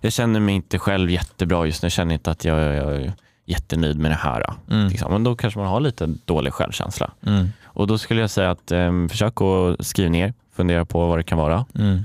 [0.00, 3.12] jag känner mig inte själv jättebra just nu, jag känner inte att jag, jag är
[3.44, 4.54] jättenöjd med det här.
[4.70, 4.88] mm.
[4.88, 5.12] Liksom.
[5.12, 7.10] Men då kanske man har lite dålig självkänsla.
[7.26, 7.48] Mm.
[7.64, 11.22] Och då skulle jag säga att um, försök att skriva ner, fundera på vad det
[11.22, 11.64] kan vara.
[11.74, 12.00] Mm.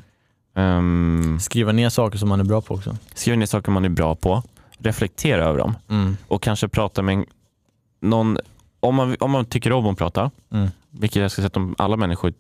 [0.56, 2.98] Um, Skriva ner saker som man är bra på också.
[3.14, 4.44] skriv ner saker man är bra på,
[4.78, 5.76] reflektera över dem.
[5.90, 6.18] Mm.
[6.28, 7.26] och kanske prata med en-
[8.02, 8.38] någon,
[8.80, 10.70] om man, om man tycker om att prata, Mm.
[10.90, 12.34] vilket jag ska säga att de, alla människor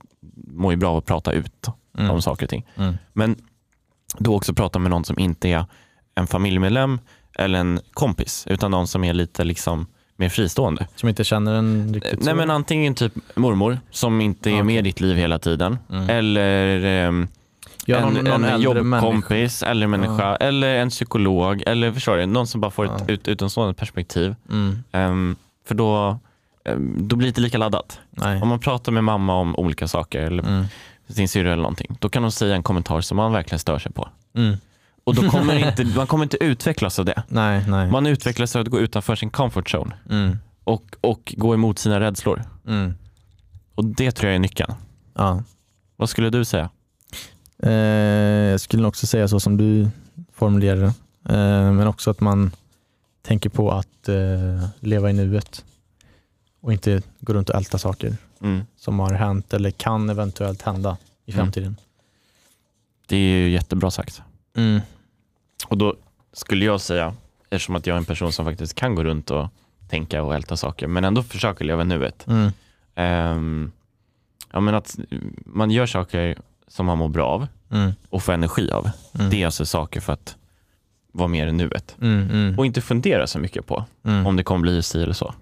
[0.47, 2.11] mår ju bra av att prata ut Mm.
[2.11, 2.65] om saker och ting.
[3.13, 3.35] Men
[4.19, 5.65] då också prata med någon som inte är
[6.15, 6.99] en familjemedlem
[7.37, 10.87] eller en kompis, utan någon som är lite liksom mer fristående.
[10.95, 12.35] Som inte känner en riktigt Nej så.
[12.35, 14.63] men antingen typ mormor som inte är Okej.
[14.63, 15.77] med i ditt liv hela tiden.
[15.89, 16.09] Mm.
[16.09, 17.27] Eller ehm,
[17.85, 19.05] ja, en, någon, någon en äldre människa.
[19.05, 20.35] jobbkompis eller människa.
[20.35, 21.63] Eller en psykolog.
[21.67, 23.13] Eller förstår du, någon som bara får ett Ja.
[23.13, 24.35] ut, utomstående perspektiv.
[24.51, 24.83] Mm.
[24.91, 25.35] Ehm,
[25.67, 26.19] för då,
[26.65, 27.99] ehm, då blir det inte lika laddat.
[28.11, 28.41] Nej.
[28.41, 30.65] Om man pratar med mamma om olika saker eller Mm.
[31.07, 31.97] Sin syrra eller någonting.
[31.99, 34.09] Då kan hon säga en kommentar som man verkligen stör sig på.
[34.35, 34.57] Mm.
[35.03, 37.23] Och då kommer inte, man kommer inte utvecklas av det.
[37.27, 37.91] Nej, nej.
[37.91, 40.37] Man utvecklas av att gå utanför sin comfort zone Mm.
[40.63, 42.43] och, och gå emot sina rädslor.
[42.67, 42.93] Mm.
[43.75, 44.73] Och det tror jag är nyckeln.
[45.13, 45.43] Ja.
[45.95, 46.69] Vad skulle du säga?
[47.63, 47.71] Eh,
[48.51, 49.89] jag skulle nog också säga så som du
[50.33, 51.33] formulerade det.
[51.33, 52.51] eh, Men också att man
[53.21, 55.65] tänker på att eh, leva i nuet
[56.61, 58.65] och inte gå runt och älta saker Mm.
[58.75, 61.43] som har hänt eller kan eventuellt hända i Mm.
[61.45, 61.75] framtiden.
[63.07, 64.21] Det är ju jättebra sagt.
[64.57, 64.81] Mm.
[65.67, 65.95] Och då
[66.33, 67.13] skulle jag säga,
[67.49, 69.47] eftersom att jag är en person som faktiskt kan gå runt och
[69.89, 72.27] tänka och älta saker, men ändå försöka leva nuet.
[72.27, 72.51] Mm.
[72.95, 73.71] Ehm,
[74.51, 74.95] ja, men att
[75.45, 77.91] man gör saker som man mår bra av Mm.
[78.09, 78.89] och får energi av.
[79.19, 79.29] Mm.
[79.29, 80.35] Det är alltså saker för att
[81.11, 81.95] vara mer i nuet.
[82.01, 82.29] Mm.
[82.29, 82.59] Mm.
[82.59, 84.25] Och inte fundera så mycket på Mm.
[84.27, 85.33] om det kommer bli si eller så.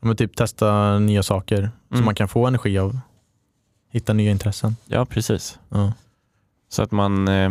[0.00, 1.56] Men typ testa nya saker
[1.88, 2.04] som Mm.
[2.04, 2.98] man kan få energi av.
[3.92, 4.76] Hitta nya intressen.
[4.86, 5.58] Ja, precis.
[5.68, 5.92] Ja.
[6.68, 7.50] Så att man, eh,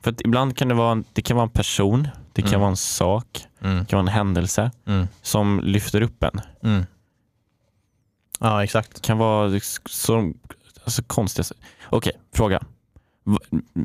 [0.00, 2.60] för att ibland kan det vara, det kan vara en person, det kan Mm.
[2.60, 3.78] vara en sak, Mm.
[3.78, 5.08] det kan vara en händelse Mm.
[5.22, 6.40] som lyfter upp en.
[6.62, 6.84] Mm.
[8.40, 8.94] Ja, exakt.
[8.94, 10.32] Det kan vara så
[10.84, 11.44] alltså, konstiga
[11.90, 12.62] Okej, fråga.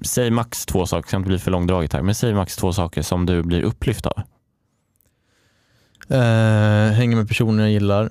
[0.05, 3.01] Säg max två saker, ska inte bli för långdraget här, men säg max två saker
[3.01, 4.21] som du blir upplyft av.
[6.07, 8.09] Eh, hänger med personer jag gillar,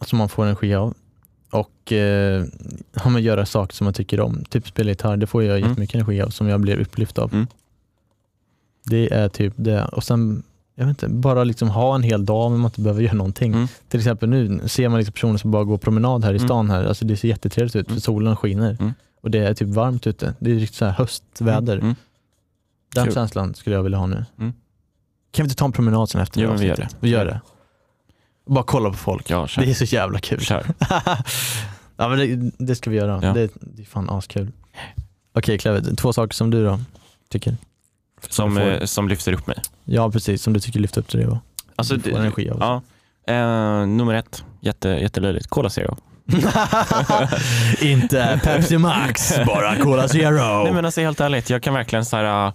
[0.00, 0.94] som man får energi av.
[1.50, 2.44] Och eh,
[3.04, 4.44] ja, göra saker som jag tycker om.
[4.48, 5.68] Typ spela gitarr, det får jag Mm.
[5.70, 7.32] jättemycket energi av som jag blir upplyft av.
[7.34, 7.46] Mm.
[8.84, 9.84] Det är typ det.
[9.84, 10.42] Och sen,
[10.74, 13.52] jag vet inte, bara liksom ha en hel dag men man inte behöver göra någonting.
[13.54, 13.66] Mm.
[13.88, 16.48] Till exempel nu ser man liksom personer som bara går promenad här i Mm.
[16.48, 16.84] stan här.
[16.84, 18.00] Alltså det ser jättetrevligt ut för Mm.
[18.00, 18.76] solen skiner.
[18.80, 18.92] Mm.
[19.20, 20.34] Och det är typ varmt ute.
[20.38, 21.94] Det är riktigt så här höstväder.
[22.94, 24.24] Den känslan skulle jag vilja ha nu.
[25.34, 26.88] Kan vi inte ta en promenad sen efter Jo, men vi gör det.
[27.00, 27.40] Vi gör det.
[28.46, 29.30] Bara kolla på folk.
[29.30, 29.48] Ja.
[29.58, 30.40] Det är så jävla kul.
[30.40, 30.66] kör.
[31.96, 33.20] ja, men det, det ska vi göra.
[33.22, 33.32] Ja.
[33.32, 34.52] Det, det är fan askul.
[35.34, 36.80] Okej Clever, två saker som du då
[37.30, 37.56] tycker?
[38.28, 39.58] Som, får- eh, som lyfter upp mig.
[39.84, 41.28] Ja precis, som du tycker lyfter upp dig.
[41.76, 42.58] Alltså, Du får det- energi av.
[42.60, 42.82] ja.
[43.34, 45.46] Eh, nummer ett, jätte, jättelöjligt.
[45.46, 45.96] Cola Zero.
[47.80, 50.62] Inte Pepsi Max, bara Cola Zero.
[50.64, 52.52] Nej men alltså helt ärligt, jag kan verkligen så här,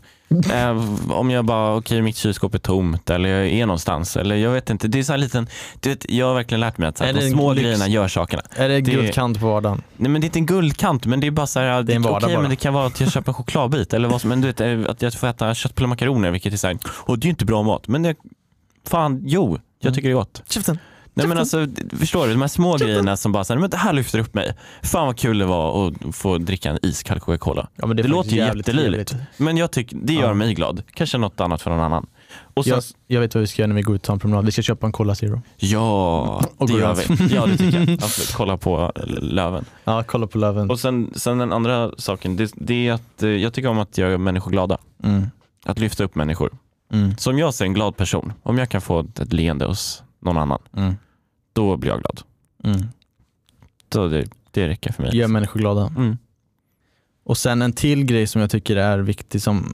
[0.53, 4.51] eh, om jag bara, okej mitt kylskåp är tomt eller jag är någonstans eller jag
[4.51, 4.87] vet inte.
[4.87, 5.47] Det är så här liten,
[5.79, 7.53] du vet, jag har verkligen lärt mig att så här, Är det de en små
[7.53, 7.63] lyx?
[7.63, 8.41] grejerna gör sakerna.
[8.55, 9.81] är det det- guldkant på vardagen?
[9.97, 11.95] Nej men det är inte en guldkant men det är bara så här, Det är
[11.95, 12.41] en vardag okej bara.
[12.41, 14.61] men det kan vara att jag köper en chokladbit eller vad som, men du vet
[14.61, 17.27] eh, att jag får äta köttbullar och makaroner vilket är så här, och det är
[17.27, 18.15] ju inte bra mat men det,
[18.87, 19.95] fan jo, jag Mm.
[19.95, 20.43] tycker det är gott.
[20.49, 20.79] Käften.
[21.13, 21.67] Nej men alltså,
[21.99, 22.33] förstår du?
[22.33, 24.53] De här små grejerna som bara säger men det här lyfter upp mig.
[24.83, 27.67] Fan vad kul det var att få dricka en iskall Coca-Cola.
[27.75, 29.15] Ja, men det, Det låter ju jättelöjligt.
[29.37, 30.33] Men jag tycker, det gör Ja.
[30.33, 30.83] mig glad.
[30.93, 32.07] Kanske något annat för någon annan.
[32.53, 34.13] Och sen, Jag, jag vet vad vi ska göra när vi går ut och tar
[34.13, 34.45] en promenad.
[34.45, 35.41] Vi ska köpa en Cola Zero.
[35.57, 37.35] ja, Och det gör vi.
[37.35, 37.89] Ja det tycker jag.
[37.93, 38.33] Absolut.
[38.35, 38.91] Kolla på
[39.21, 39.65] löven.
[39.83, 40.69] Ja, kolla på löven.
[40.69, 43.97] Och sen, sen den andra saken, det, det är att eh, jag tycker om att
[43.97, 44.77] göra människor glada.
[45.03, 45.25] Mm.
[45.65, 46.51] Att lyfta upp människor.
[46.93, 47.17] Mm.
[47.17, 50.03] Så om jag ser en glad person, om jag kan få ett, ett leende hos
[50.19, 50.93] någon annan, Mm.
[51.53, 52.21] då blir jag glad.
[52.63, 52.87] Mm.
[53.93, 55.17] Så det, det räcker för mig.
[55.17, 55.93] Gör människor glada.
[55.97, 56.17] Mm.
[57.23, 59.73] Och sen en till grej som jag tycker är viktig som,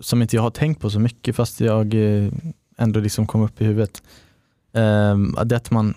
[0.00, 2.32] som inte jag har tänkt på så mycket fast jag eh,
[2.78, 4.02] ändå liksom kom upp i huvudet.
[4.72, 5.94] Um, det är att man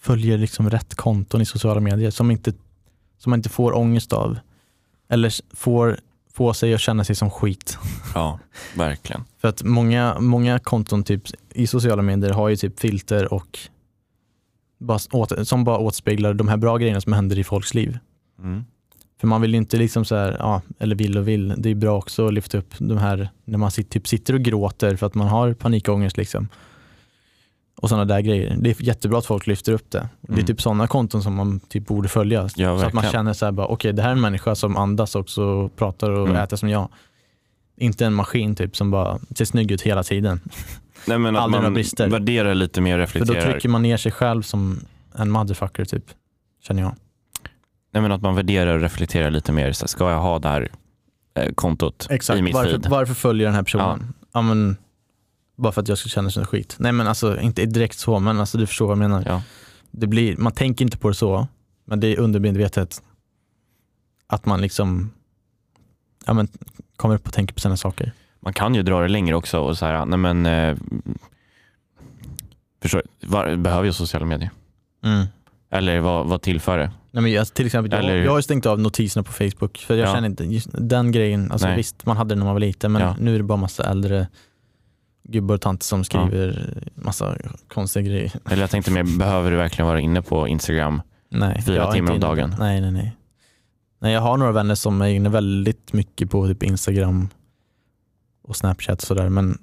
[0.00, 2.52] följer liksom rätt konton i sociala medier som, inte,
[3.18, 4.38] som man inte får ångest av.
[5.08, 6.00] Eller får,
[6.32, 7.78] får sig att känna sig som skit.
[8.14, 8.38] Ja,
[8.76, 9.24] verkligen.
[9.38, 11.22] För att många, många konton typ,
[11.54, 13.58] i sociala medier har ju typ filter och
[14.78, 17.98] bara, åter, som bara återspeglar de här bra grejerna som händer i folks liv.
[18.38, 18.64] Mm.
[19.20, 21.54] För man vill ju inte liksom så här, ja, eller vill och vill.
[21.56, 24.40] Det är bra också att lyfta upp de här när man sit, typ sitter och
[24.40, 26.48] gråter för att man har panikångest liksom.
[27.80, 28.56] Och sådana där grejer.
[28.58, 30.08] Det är jättebra att folk lyfter upp det.
[30.20, 30.46] Det är Mm.
[30.46, 32.48] typ sådana konton som man typ borde följa.
[32.56, 35.14] Ja, så att man känner så här okej det här är en människa som andas
[35.14, 36.42] också och pratar och Mm.
[36.42, 36.88] äter som jag.
[37.76, 40.40] Inte en maskin typ som bara ser snygg ut hela tiden.
[41.06, 42.08] Nej, men att Aldrig man brister.
[42.08, 43.52] värderar lite mer, För då reflekterar.
[43.52, 44.80] trycker man ner sig själv som
[45.14, 46.04] en motherfucker typ.
[46.62, 46.94] Känner jag.
[47.92, 49.72] Nej, men att man värderar och reflekterar lite mer.
[49.72, 50.68] Så ska jag ha det här
[51.34, 52.86] eh, kontot i mitt Varför, feed?
[52.90, 54.12] varför följer den här personen?
[54.32, 54.42] Ja.
[54.42, 54.76] men,
[55.60, 56.76] bara för att jag ska känna sig skit.
[56.78, 59.22] Nej men alltså inte direkt så, men alltså, du förstår vad jag menar.
[59.26, 59.42] Ja.
[59.90, 61.48] Det blir, man tänker inte på det så,
[61.84, 63.02] men det är undermedvetet
[64.26, 65.10] att man liksom
[66.26, 66.48] ja, men,
[66.96, 68.12] kommer upp och tänker på sina saker.
[68.40, 70.76] man kan ju dra det längre också och så här, nej men, eh,
[72.82, 73.02] förstår?
[73.22, 74.50] Var, behöver jag sociala medier?
[75.04, 75.26] Mm.
[75.70, 76.90] Eller vad, vad tillför det?
[77.10, 79.94] Nej, men jag, till exempel, Eller- jag, jag har stängt av notiserna på Facebook för
[79.96, 80.14] jag Ja.
[80.14, 81.76] känner inte, den grejen, alltså Nej.
[81.76, 83.16] visst man hade det när man var liten men Ja.
[83.20, 84.28] nu är det bara massa äldre
[85.30, 87.36] gubbar och tanter som skriver massa
[87.68, 88.32] konstiga grejer.
[88.50, 91.02] Eller jag tänkte mer, behöver du verkligen vara inne på Instagram?
[91.28, 92.54] Nej, Fyra timmar inte om dagen.
[92.58, 93.16] Nej, nej, nej.
[93.98, 97.28] Nej, jag har några vänner som är inne väldigt mycket på typ Instagram
[98.42, 99.58] och Snapchat och sådär men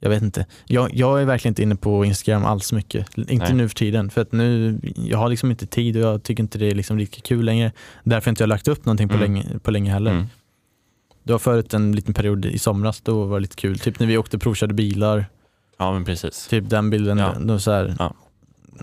[0.00, 0.46] jag vet inte.
[0.66, 3.18] Jag, jag är verkligen inte inne på Instagram alls mycket.
[3.18, 3.54] Inte Nej.
[3.54, 4.10] nu för tiden.
[4.10, 6.98] För att nu, jag har liksom inte tid och jag tycker inte det är liksom
[6.98, 7.72] riktigt kul längre.
[8.04, 9.32] Därför har inte jag lagt upp någonting på, Mm.
[9.32, 10.10] länge, på länge heller.
[10.10, 10.26] Mm.
[11.26, 13.78] Det var förut en liten period i somras, då var det lite kul.
[13.78, 15.26] Typ när vi åkte och provkörde bilar.
[15.78, 16.46] Ja men precis.
[16.48, 17.18] Typ den bilden.
[17.18, 17.34] Ja.
[17.40, 17.84] Då så här,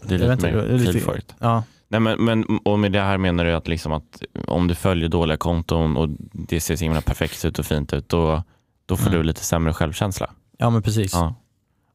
[0.04, 1.36] Det är lite inte, mer det it.
[1.40, 4.76] ja, Nej, men, men, och med det här menar du att, liksom att om du
[4.76, 8.44] följer dåliga konton och det ser så himla perfekt ut och fint ut, då,
[8.86, 9.18] då får Mm.
[9.20, 10.30] du lite sämre självkänsla.
[10.58, 11.14] ja, men precis.
[11.14, 11.36] Ja.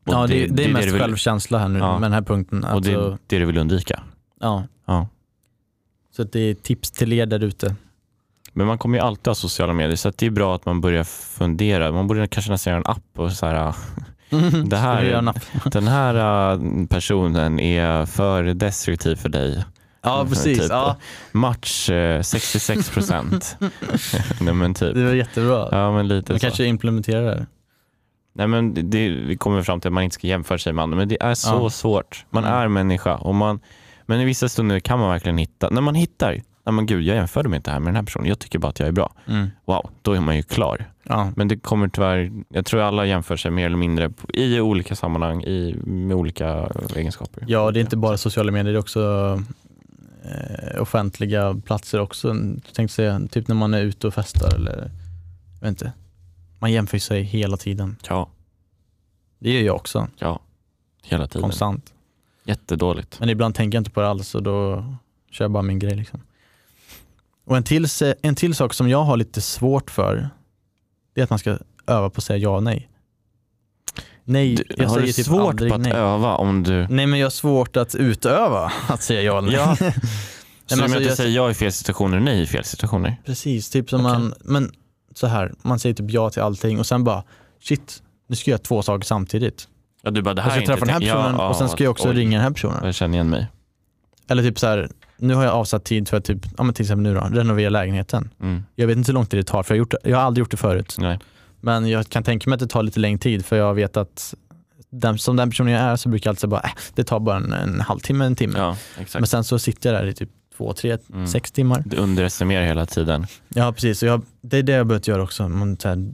[0.04, 0.22] Ja.
[0.22, 1.92] Och det, det, är mest du vill, självkänsla här nu Ja.
[1.92, 2.64] med den här punkten.
[2.64, 4.02] och det Alltså, är det du vill undvika.
[4.40, 4.64] ja.
[4.86, 5.08] Ja.
[6.16, 7.74] Så att det är tips till er där ute.
[8.52, 11.04] Men man kommer ju alltid ha sociala medier så det är bra att man börjar
[11.04, 11.92] fundera.
[11.92, 13.74] Man borde kanske nästan göra en app och så här,
[14.66, 15.32] Det här-
[15.70, 19.64] den här äh, personen är för destruktiv för dig.
[20.02, 20.58] Ja, precis.
[20.58, 20.70] Typ.
[20.70, 20.96] Ja,
[21.32, 23.56] Match eh, 66 procent.
[24.40, 24.94] Nej men typ.
[24.94, 25.68] det var jättebra.
[25.72, 26.46] Ja men lite Man så.
[26.46, 27.46] kanske implementerar det.
[28.34, 30.82] Nej men det- det, vi kommer fram till att man inte ska jämföra sig med
[30.82, 31.70] andra, men det är så Ja.
[31.70, 32.24] svårt.
[32.30, 32.56] Man Mm.
[32.58, 33.60] är människa och man,
[34.06, 37.16] men i vissa stunder kan man verkligen hitta, när man hittar, nej men gud jag
[37.16, 39.12] jämförde mig inte här med den här personen, jag tycker bara att jag är bra.
[39.64, 40.92] Wow, då är man ju klar.
[41.02, 41.32] Ja.
[41.36, 45.42] Men det kommer tyvärr, jag tror alla jämför sig mer eller mindre i olika sammanhang,
[45.44, 47.44] i, med olika egenskaper.
[47.48, 49.42] ja, det är inte bara sociala medier, det är också
[50.24, 52.28] eh, offentliga platser också.
[52.28, 54.90] Jag tänkte säga, typ när man är ute och festar eller,
[55.60, 55.92] jag vet inte.
[56.58, 57.96] Man jämför sig hela tiden.
[58.08, 58.28] Ja,
[59.38, 60.40] Det gör jag också, ja.
[61.02, 61.42] Hela tiden.
[61.42, 61.92] konstant.
[62.44, 63.20] Jättedåligt.
[63.20, 64.84] Men ibland tänker jag inte på det alls och då
[65.30, 65.94] kör jag bara min grej.
[65.96, 66.20] Liksom.
[67.48, 67.86] Och en till,
[68.22, 70.28] en till sak som jag har lite svårt för,
[71.14, 72.88] det är att man ska öva på att säga ja och nej.
[74.24, 75.92] Nej, Du, jag har säger du typ svårt på att nej.
[75.92, 76.86] öva om du...
[76.90, 79.56] Nej men jag har svårt att utöva att säga ja eller nej.
[79.56, 79.76] Ja.
[80.66, 82.42] Så men du menar alltså, att du jag- säger ja i fel situationer och nej
[82.42, 83.16] i fel situationer?
[83.24, 84.12] Precis, typ som Okej.
[84.18, 84.72] man, men
[85.14, 87.22] så här, man säger typ ja till allting och sen bara
[87.62, 89.68] shit, nu ska jag göra två saker samtidigt.
[90.02, 91.56] Ja, du bara, det Jag här ska är inte träffa den här personen ja, och
[91.56, 92.84] sen ja, ska jag också oj, ringa den här personen.
[92.84, 93.46] Jag känner igen mig.
[94.28, 96.84] Eller typ så här, nu har jag avsatt tid för att typ, ja men till
[96.84, 98.30] exempel nu då, renovera lägenheten.
[98.40, 98.64] Mm.
[98.74, 100.42] Jag vet inte hur lång tid det tar för jag har, gjort jag har aldrig
[100.42, 100.96] gjort det förut.
[100.98, 101.18] Nej.
[101.60, 104.34] Men jag kan tänka mig att det tar lite längre tid för jag vet att
[104.90, 107.36] den, som den personen jag är så brukar jag alltid bara, äh, det tar bara
[107.36, 108.58] en, en halvtimme, en timme.
[108.58, 108.76] Ja.
[109.14, 111.26] Men sen så sitter jag där i typ två, tre, Mm.
[111.26, 111.82] sex timmar.
[111.86, 113.26] Du underestimerar hela tiden.
[113.48, 115.48] Ja precis, jag, det är det jag har börjat göra också.
[115.48, 116.12] Man, här,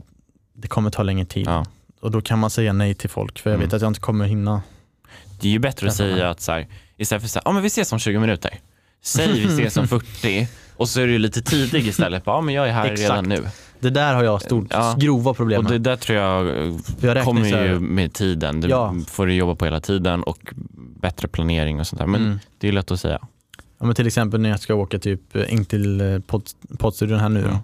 [0.53, 1.47] det kommer ta längre tid.
[1.47, 1.65] Ja.
[2.01, 3.67] Och då kan man säga nej till folk för jag Mm.
[3.67, 4.61] vet att jag inte kommer hinna.
[5.41, 7.61] Det är ju bättre att säga att så här, istället för att säga, ja men
[7.61, 8.59] vi ses om 20 minuter.
[9.03, 12.23] Säg vi ses om 40 och så är du lite tidig istället.
[12.25, 12.99] Ja men jag är här Exakt.
[13.11, 13.47] redan nu.
[13.79, 14.95] Det där har jag stort, Ja.
[14.99, 15.73] grova problem Och med.
[15.73, 18.61] det där tror jag eh, jag kommer ju med tiden.
[18.61, 18.95] Det Ja.
[19.07, 20.53] får du jobba på hela tiden och
[21.01, 22.07] bättre planering och sånt där.
[22.07, 22.39] Men Mm.
[22.57, 23.19] det är lätt att säga.
[23.79, 26.43] Ja, men till exempel när jag ska åka typ in till eh, podd,
[26.77, 27.47] poddstudion här nu då.
[27.47, 27.59] Mm.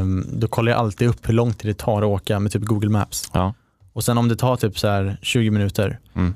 [0.00, 2.62] Ehm, då kollar jag alltid upp hur lång tid det tar att åka med typ
[2.62, 3.30] Google Maps.
[3.34, 3.54] Ja.
[3.92, 6.34] Och sen om det tar typ så här 20 minuter Mm.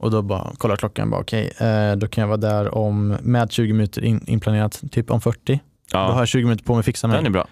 [0.00, 3.52] Och då bara kollar klockan bara okej, eh, då kan jag vara där om, med
[3.52, 5.60] 20 minuter in, inplanerat, typ om 40.
[5.92, 7.16] Då har Ja, jag 20 minuter på mig att fixa mig.
[7.16, 7.46] den är bra.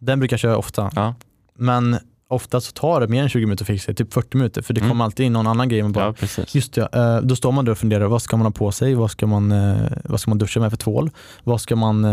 [0.00, 0.90] Den brukar jag köra ofta.
[0.96, 1.14] Ja.
[1.58, 1.96] Men
[2.28, 4.80] ofta så tar det mer än 20 minuter att fixa typ 40 minuter för det
[4.80, 4.90] Mm.
[4.90, 5.82] kommer alltid in någon annan grej.
[5.82, 6.54] Man bara, Ja, precis.
[6.54, 8.94] Just det, eh, då står man där och funderar, vad ska man ha på sig?
[8.94, 11.10] Vad ska man, eh, vad ska man duscha med för tvål?
[11.44, 12.06] Vad ska man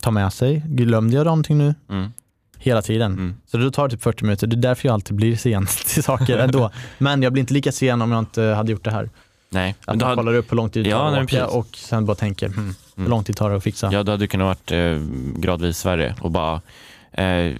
[0.00, 0.62] ta med sig?
[0.66, 1.74] Glömde jag någonting nu?
[1.90, 2.12] Mm.
[2.62, 3.12] Hela tiden.
[3.12, 3.34] Mm.
[3.46, 4.46] Så då tar det typ 40 minuter.
[4.46, 6.70] Det är därför jag alltid blir sen till saker ändå.
[6.98, 9.10] Men jag blir inte lika sen om jag inte hade gjort det här.
[9.52, 11.46] Nej, Att man hade, kollar upp hur lång tid det Ja, tar nej, att åka
[11.46, 13.10] och sen bara tänker, hmm, hur Mm.
[13.10, 13.90] lång tid tar det att fixa?
[13.92, 15.02] ja, då hade du kunnat varit eh,
[15.40, 16.60] gradvis värre och bara,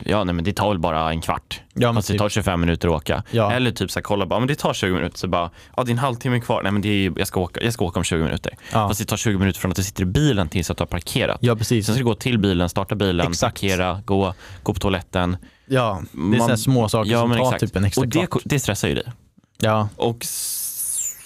[0.05, 1.61] ja nej men det tar väl bara en kvart.
[1.75, 3.23] Ja, Fast det typ, tar 25 minuter att åka.
[3.31, 3.53] ja.
[3.53, 5.91] Eller typ så här, kolla bara, men det tar 20 minuter, så bara, ja det
[5.91, 8.05] är en halvtimme kvar, nej men det är, jag, ska åka, jag ska åka om
[8.05, 8.55] 20 minuter.
[8.73, 8.89] ja.
[8.89, 10.87] Fast det tar 20 minuter från att du sitter i bilen tills att du har
[10.87, 11.39] parkerat.
[11.41, 11.87] ja, precis.
[11.87, 13.61] Sen ska du gå till bilen, starta bilen, Exakt.
[13.61, 15.37] parkera, gå, gå på toaletten.
[15.67, 17.61] Ja, det är Man- sådana små saker Ja, som tar exakt.
[17.61, 18.43] typ en extra Och det, kvart.
[18.45, 19.05] det stressar ju dig.
[19.61, 20.27] Ja, Och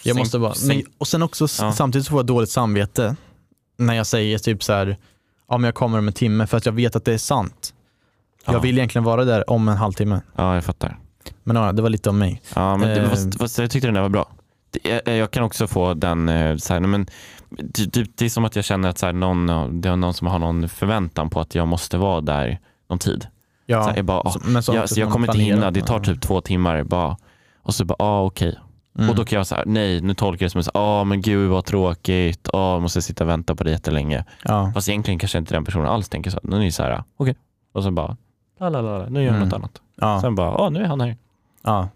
[0.03, 1.73] jag måste bara, men, och sen också Ja.
[1.73, 3.17] samtidigt så får jag dåligt samvete
[3.79, 4.97] när jag säger typ så här,
[5.49, 7.74] ja men jag kommer om en timme för att jag vet att det är sant.
[8.45, 8.53] Ja.
[8.53, 10.21] Jag vill egentligen vara där om en halvtimme.
[10.37, 10.99] Ja, jag fattar.
[11.45, 12.43] Men ja, det var lite om mig.
[12.55, 13.09] Ja, men det, Eh.
[13.11, 14.29] fast, fast jag tyckte den där var bra.
[15.05, 17.07] Jag, jag kan också få den, eh, så här, men,
[17.51, 20.27] det, det, är som att jag känner att så här, någon, det är någon som
[20.27, 22.59] har någon förväntan på att jag måste vara där
[22.91, 23.27] någon tid.
[23.67, 25.71] Ja, Så här, jag bara, ah, så- men sånt jag, så jag kommer inte hinna,
[25.71, 26.83] det tar typ två timmar.
[26.83, 27.17] Bara,
[27.63, 28.59] och så bara, ah, okej.
[28.99, 29.11] Mm.
[29.11, 31.51] Och då kan jag säga, nej nu tolkar jag det som att, ah, men gud
[31.51, 34.25] vad tråkigt, ah, måste sitta och vänta på det jättelänge.
[34.45, 34.71] ja.
[34.75, 36.41] Fast egentligen kanske inte den personen alls tänker så.
[36.43, 37.37] Nu är så här, okej.
[37.73, 38.17] Och så bara,
[38.71, 39.49] la, la, la, la, nu gör jag Mm.
[39.49, 39.81] något annat.
[39.97, 40.21] Ja.
[40.21, 41.17] Sen bara, ah, nu är han här.
[41.63, 41.89] ja.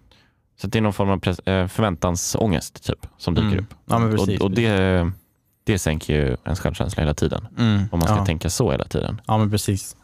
[0.61, 3.59] Så det är någon form av eh, förväntansångest typ, som dyker Mm.
[3.59, 3.75] upp.
[3.87, 4.41] Ja, precis.
[4.41, 5.11] och och det,
[5.65, 7.47] det sänker ju ens självkänsla hela tiden.
[7.59, 7.83] Mm.
[7.93, 8.27] Om man ska ja.
[8.27, 9.21] tänka så hela tiden.
[9.27, 9.97] Ja men precis.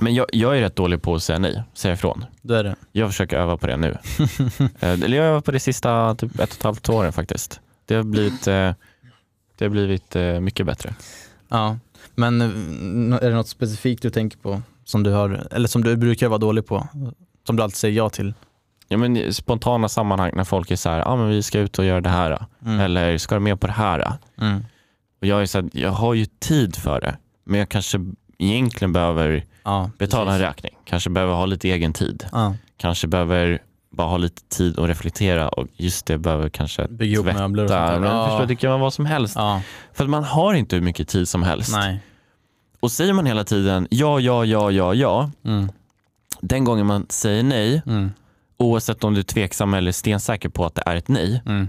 [0.00, 2.24] Men jag, jag är rätt dålig på att säga nej, säga ifrån.
[2.42, 2.76] Det är det.
[2.92, 3.98] Jag försöker öva på det nu.
[4.80, 7.60] Eh, Eller jag har övat på det sista typ ett och ett halvt åren faktiskt.
[7.84, 8.72] Det har blivit, eh,
[9.56, 10.94] det har blivit mycket bättre.
[11.48, 11.78] Ja.
[12.14, 12.40] Men
[13.12, 16.38] är det något specifikt du tänker på som du har, eller som du brukar vara
[16.38, 16.88] dålig på?
[17.46, 18.34] Som du alltid säger ja till?
[18.88, 21.84] Ja, men spontana sammanhang när folk är så här, ah, men vi ska ut och
[21.84, 22.44] göra det här.
[22.64, 22.80] Mm.
[22.80, 24.12] Eller ska du med på det här?
[24.40, 24.64] Mm.
[25.20, 27.16] Och jag är så här, jag har ju tid för det.
[27.44, 28.00] Men jag kanske
[28.38, 30.72] egentligen behöver Ja, betala en räkning.
[30.84, 32.24] Kanske behöver ha lite egen tid.
[32.32, 32.54] Ja.
[32.76, 33.58] Kanske behöver
[33.90, 37.38] bara ha lite tid att reflektera och just det behöver kanske Bygga tvätta.
[37.48, 38.00] möbler och sånt där.
[38.00, 38.26] Men Ja.
[38.28, 39.34] förstår, det kan vara vad som helst.
[39.36, 39.62] Ja.
[39.92, 41.72] För att man har inte hur mycket tid som helst.
[41.72, 42.00] Nej.
[42.80, 45.30] Och säger man hela tiden ja, ja, ja, ja, ja.
[45.44, 45.68] Mm.
[46.40, 48.10] Den gången man säger nej, Mm.
[48.56, 51.68] oavsett om du är tveksam eller stensäker på att det är ett nej, Mm.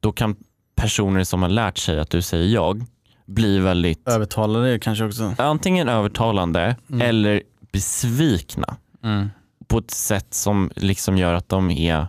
[0.00, 0.36] då kan
[0.74, 2.84] personer som har lärt sig att du säger jag
[3.26, 5.34] bli väldigt Övertalade kanske också.
[5.38, 7.00] antingen övertalande Mm.
[7.08, 9.30] eller besvikna Mm.
[9.66, 12.06] på ett sätt som liksom gör att de är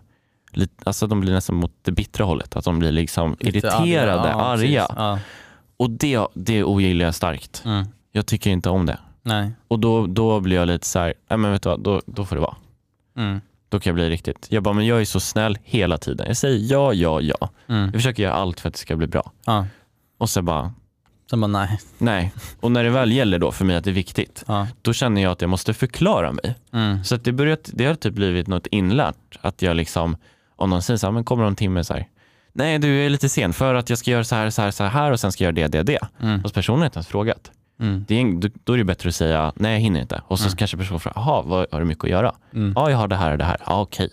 [0.84, 2.56] alltså de blir nästan mot det bittra hållet.
[2.56, 4.58] Att de blir liksom Lite irriterade, Ja, arga.
[4.58, 4.96] precis.
[4.98, 5.20] Ja.
[5.78, 7.62] Och det, det ogillar jag starkt.
[7.66, 7.86] Mm.
[8.15, 8.97] Jag tycker inte om det.
[9.23, 9.52] Nej.
[9.67, 12.26] Och då, då blir jag lite så här, nej men vet du vad, då, då
[12.26, 12.56] får det vara.
[13.17, 13.41] Mm.
[13.69, 16.28] Då kan jag bli riktigt, jag bara, men jag är så snäll hela tiden.
[16.28, 17.49] Jag säger ja, ja, ja.
[17.67, 17.84] Mm.
[17.84, 19.32] Jag försöker göra allt för att det ska bli bra.
[19.45, 19.67] Ja.
[20.17, 20.73] Och så bara,
[21.30, 21.80] Sen bara nej.
[21.97, 22.34] nej.
[22.60, 24.67] Och när det väl gäller då för mig att det är viktigt, Ja.
[24.82, 26.56] då känner jag att jag måste förklara mig.
[26.73, 27.04] Mm.
[27.04, 29.15] Så att det, börjat, det har typ blivit något inlärt.
[29.41, 30.17] Att jag liksom,
[30.56, 32.08] om någon säger så här, men kommer om en timme så här.
[32.54, 34.84] Nej du är lite sen för att jag ska göra så här, så här, så
[34.84, 36.26] här och sen ska jag göra det, det, det.
[36.28, 36.41] Mm.
[36.45, 37.52] Och personen har inte ens frågat.
[37.80, 38.06] Mm.
[38.08, 40.22] Det är, då, är det bättre att säga, nej jag hinner inte.
[40.28, 40.56] Och så Mm.
[40.58, 42.36] kanske personen frågar, jaha, vad har du mycket att göra?
[42.54, 42.74] Mm.
[42.76, 43.58] Ja, jag har det här och det här.
[43.66, 44.10] Ja, okej.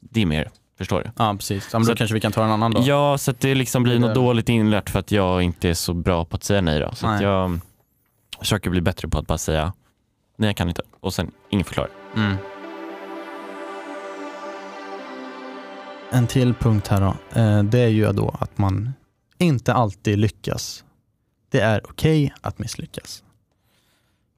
[0.00, 1.10] Det är mer, förstår du?
[1.18, 1.68] Ja precis.
[1.72, 2.80] Ja, men då Så- kanske vi kan ta en annan då.
[2.84, 5.94] Ja, så att det liksom blir något dåligt inlärt för att jag inte är så
[5.94, 6.80] bra på att säga nej.
[6.80, 6.90] Då.
[6.94, 7.22] Så Nej.
[7.22, 7.60] jag
[8.38, 9.72] försöker bli bättre på att bara säga,
[10.36, 10.82] nej jag kan inte.
[11.00, 11.92] Och sen ingen förklaring.
[12.16, 12.36] Mm.
[16.10, 17.40] En till punkt här då.
[17.40, 18.92] Eh, Det är ju då att man
[19.38, 20.84] inte alltid lyckas.
[21.54, 23.22] Det är okej att misslyckas.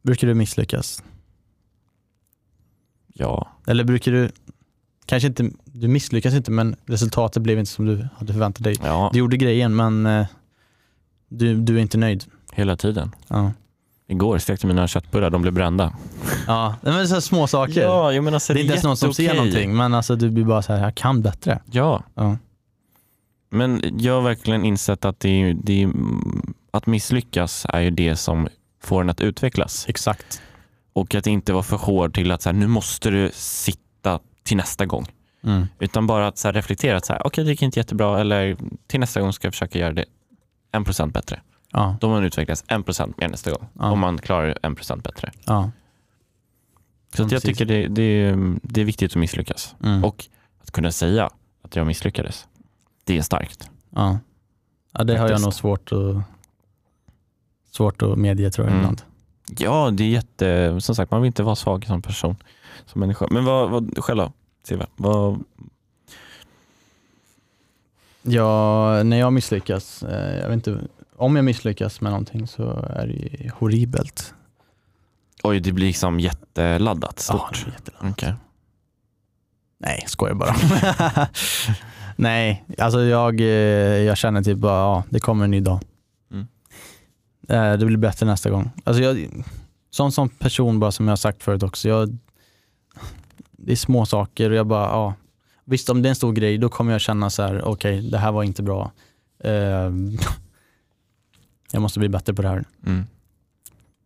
[0.03, 1.03] Brukar du misslyckas?
[3.15, 4.31] Ja, Eller brukar du,
[5.07, 8.77] kanske inte, du misslyckas inte men resultatet blev inte som du hade förväntat dig.
[8.83, 10.27] ja Du gjorde grejen men eh,
[11.29, 12.25] du, du är inte nöjd.
[12.53, 13.15] hela tiden.
[13.29, 13.53] Ja,
[14.07, 15.93] Igår stekte mina köttbullar, de blev brända.
[16.47, 17.83] ja men det är så små saker.
[17.83, 20.31] Ja, jag menar, alltså, det är inte ens någon som ser någonting men alltså du
[20.31, 21.63] blir bara så här, jag kan bättre.
[21.71, 22.37] Ja, Ja.
[23.51, 25.89] Men jag har verkligen insett att, det det
[26.71, 28.49] att misslyckas är ju det som
[28.83, 29.85] får en att utvecklas.
[29.89, 30.43] Exakt.
[30.93, 34.57] Och att inte vara för hård till att så här, nu måste du sitta till
[34.57, 35.07] nästa gång.
[35.43, 35.67] Mm.
[35.79, 38.57] Utan bara att så här, reflektera, att så här, okej det gick inte jättebra eller
[38.87, 40.05] till nästa gång ska jag försöka göra det
[40.73, 41.41] en procent bättre.
[41.73, 43.67] Ja, Då har man utvecklas en procent mer nästa gång.
[43.79, 43.91] Ja.
[43.91, 45.33] Om man klarar en procent bättre.
[45.45, 45.71] ja.
[47.17, 47.43] Så jag Precis.
[47.51, 49.75] tycker det, det, är- det är viktigt att misslyckas.
[49.85, 50.05] Mm.
[50.05, 50.27] Och
[50.63, 51.31] att kunna säga
[51.63, 52.47] att jag misslyckades,
[53.07, 53.71] det är starkt.
[53.91, 54.19] Ja.
[54.93, 56.17] ja, det har jag nog svårt att,
[57.71, 58.81] svårt att medge tror jag Mm.
[58.85, 59.03] ibland.
[59.59, 60.81] Ja, det är jätte...
[60.81, 62.37] Som sagt, man vill inte vara svag som person,
[62.87, 63.27] som människa.
[63.31, 64.33] Men vad, vad själv då?
[64.63, 65.45] Silva, vad,
[68.23, 70.81] Ja, när jag misslyckas, eh, jag vet inte,
[71.17, 74.35] om jag misslyckas med någonting så är det horribelt.
[75.43, 77.65] oj, det blir liksom jätteladdat, Ja, stort.
[77.67, 78.11] är jätteladdat.
[78.13, 78.35] Okej.
[79.79, 80.55] Nej, skojar bara.
[82.17, 83.47] Nej, alltså jag, eh,
[84.03, 85.81] jag känner typ bara, ja, det kommer en ny dag.
[86.31, 86.47] Mm.
[87.49, 88.71] Eh, Det blir bättre nästa gång.
[88.85, 89.29] Alltså jag,
[89.91, 92.19] sån som person bara som jag har sagt förut också, jag,
[93.51, 95.15] det är små saker och jag bara, ja,
[95.65, 98.19] visst om det är en stor grej då kommer jag känna så här, okej det
[98.19, 98.91] här var inte bra.
[99.45, 99.91] Eh,
[101.73, 102.65] jag måste bli bättre på det här.
[102.87, 103.05] Mm.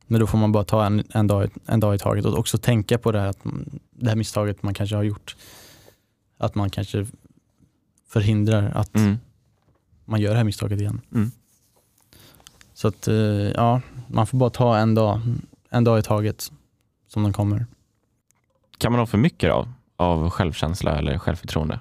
[0.07, 2.59] Men då får man bara ta en, en, dag, en dag i taget och också
[2.59, 3.39] tänka på det här, att,
[3.91, 5.37] det här misstaget man kanske har gjort.
[6.39, 7.07] Att man kanske
[8.13, 9.19] förhindrar att Mm.
[10.05, 11.01] man gör det här misstaget igen.
[11.15, 11.31] Mm.
[12.75, 15.21] Så att eh, ja, man får bara ta en dag,
[15.71, 16.53] en dag i taget
[17.09, 17.67] som den kommer.
[18.79, 21.81] Kan man ha för mycket av, av självkänsla eller självförtroende?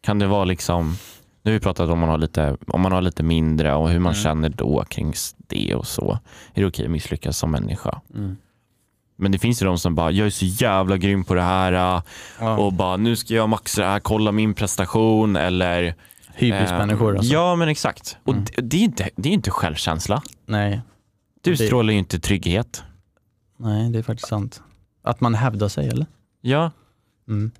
[0.00, 0.96] Kan det vara liksom,
[1.42, 3.98] nu har vi pratat om man har lite, om man har lite mindre och hur
[3.98, 4.22] man Mm.
[4.22, 6.18] känner då kring det och så.
[6.54, 8.00] Är det okej att misslyckas som människa?
[9.16, 11.72] Men det finns ju de som bara, jag är så jävla grym på det här
[11.96, 12.02] äh,
[12.40, 12.56] Ja.
[12.58, 15.94] och bara nu ska jag maxa det här, kolla min prestation eller
[16.34, 17.32] Hybrismänniskor eh, alltså.
[17.32, 18.16] Ja men exakt.
[18.24, 18.44] Och Mm.
[18.44, 20.22] det, det, är inte, det är inte självkänsla.
[20.46, 20.80] Nej.
[21.42, 22.82] Du Det- strålar ju inte trygghet.
[23.58, 24.62] Nej, det är faktiskt sant.
[25.02, 26.06] Att man hävdar sig eller?
[26.40, 26.70] Ja,
[27.28, 27.50] Mm.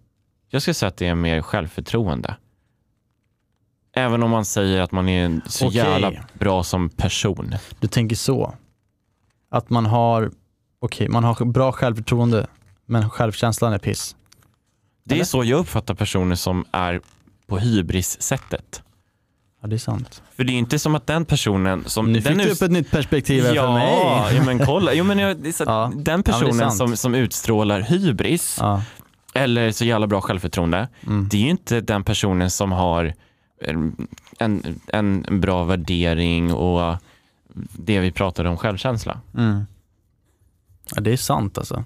[0.51, 2.37] jag skulle säga att det är mer självförtroende.
[3.97, 5.77] Även om man säger att man är så Okej.
[5.77, 7.55] jävla bra som person.
[7.81, 8.55] Du tänker så.
[9.51, 10.31] Att man har,
[10.85, 12.47] okej, man har bra självförtroende
[12.87, 14.17] men självkänslan är piss.
[15.05, 15.25] Det är Eller?
[15.25, 17.01] så jag uppfattar personer som är
[17.47, 18.83] på hybris-sättet.
[19.63, 20.23] Ja, det är sant.
[20.37, 22.13] För det är inte som att den personen som...
[22.13, 24.37] Nu den fick du upp ett nytt perspektiv här ja, för mig.
[24.37, 24.93] ja, men kolla.
[24.95, 25.93] Jo, men jag, det är så, Ja.
[25.97, 26.77] Den personen sant.
[26.77, 28.83] som, som utstrålar hybris Ja.
[29.35, 31.29] eller så jävla bra självförtroende, Mm.
[31.31, 33.15] det är ju inte den personen som har
[33.61, 34.07] en,
[34.39, 36.97] en, en bra värdering och
[37.73, 39.21] det vi pratade om självkänsla.
[39.37, 39.67] Mm.
[40.95, 41.85] Ja, det är sant alltså.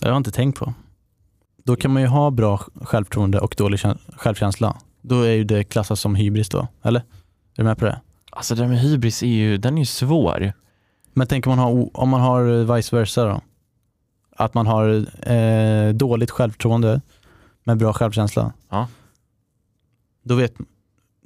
[0.00, 0.74] Det har jag inte tänkt på.
[1.56, 4.76] Då kan man ju ha bra självförtroende och dålig kä- självkänsla.
[5.00, 7.00] Då är ju det klassat som hybris då, eller?
[7.00, 7.04] Är
[7.56, 8.00] du med på det?
[8.30, 10.52] Alltså det där med hybris är ju, den är ju svår.
[11.12, 13.40] Men tänk om man har, om man har vice versa då?
[14.36, 17.00] Att man har eh, dåligt självförtroende
[17.64, 18.52] men bra självkänsla.
[18.68, 18.88] Ja.
[20.22, 20.54] Då vet,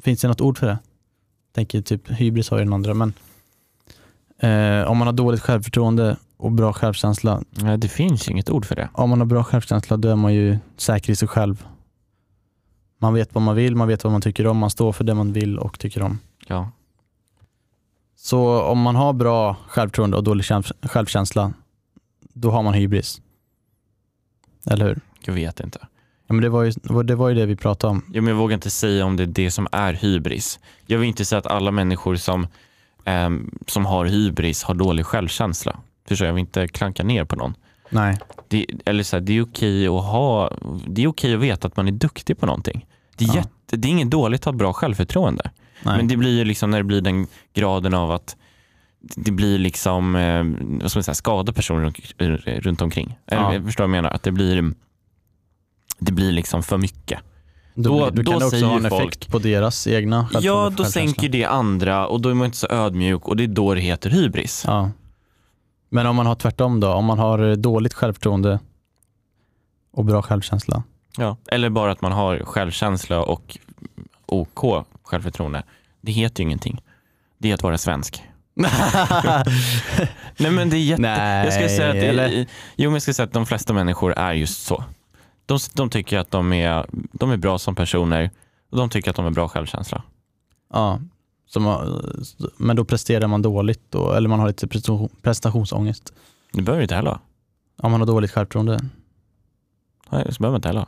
[0.02, 0.78] finns det något ord för det?
[1.52, 3.12] Tänker typ hybris har ju den andra men
[4.42, 7.42] eh, om man har dåligt självförtroende och bra självkänsla.
[7.50, 8.88] Nej, det finns inget ord för det.
[8.92, 11.66] Om man har bra självkänsla då är man ju säker i sig själv.
[13.00, 15.14] Man vet vad man vill, man vet vad man tycker om, man står för det
[15.14, 16.18] man vill och tycker om.
[16.46, 16.70] Ja.
[18.16, 21.52] Så om man har bra självförtroende och dålig käns- självkänsla,
[22.32, 23.20] då har man hybris.
[24.66, 25.00] Eller hur?
[25.24, 25.78] Jag vet inte.
[26.26, 26.72] Ja, men det, var ju,
[27.04, 28.04] det var ju det vi pratade om.
[28.12, 30.58] Ja, men jag vågar inte säga om det är det som är hybris.
[30.86, 32.46] Jag vill inte säga att alla människor som,
[33.08, 35.78] ehm, som har hybris har dålig självkänsla.
[36.08, 36.34] Förstår jag?
[36.34, 37.54] Vill inte klanka ner på någon.
[37.90, 38.18] Nej.
[38.48, 40.52] Det, eller så här, det är okej att ha,
[40.86, 42.86] det är okej att veta att man är duktig på någonting.
[43.16, 43.34] Det är, Ja.
[43.34, 45.50] jätte, det är inget dåligt att ha bra självförtroende.
[45.82, 45.96] Nej.
[45.96, 48.36] Men det blir ju liksom när det blir den graden av att
[49.00, 50.44] det blir liksom, eh,
[50.82, 51.92] vad ska man säga, skada personer
[52.60, 53.18] runt, omkring.
[53.26, 53.54] Ja.
[53.54, 54.10] jag förstår vad jag menar?
[54.10, 54.72] Att det blir,
[55.98, 57.20] det blir liksom för mycket.
[57.82, 60.72] Då, då- då, då kan det också ha en folk- effekt på deras egna Ja,
[60.76, 63.74] då sänker det andra och då är man inte så ödmjuk och det är då
[63.74, 64.64] det heter hybris.
[64.66, 64.90] Ja.
[65.88, 68.58] Men om man har tvärtom då, om man har dåligt självförtroende
[69.92, 70.82] och bra självkänsla.
[71.16, 71.36] Ja.
[71.46, 73.58] Eller bara att man har självkänsla och
[74.26, 75.62] OK självförtroende.
[76.00, 76.82] Det heter ju ingenting.
[77.38, 78.22] Det är att vara svensk.
[80.36, 81.02] Nej men det är jätte...
[81.02, 82.46] Nej, jag ska säga att det, eller?
[82.76, 84.84] Jo men jag ska säga att de flesta människor är just så.
[85.48, 88.30] De, de tycker att de är, de är bra som personer
[88.70, 90.02] och de tycker att de har bra självkänsla.
[90.72, 91.00] Ja.
[91.46, 92.02] Som, har-
[92.56, 96.12] men då presterar man dåligt då, eller man har lite prestation- prestationsångest.
[96.52, 97.18] Det behöver inte heller.
[97.82, 98.80] Om man har dåligt självförtroende.
[100.10, 100.86] Nej, det behöver inte heller.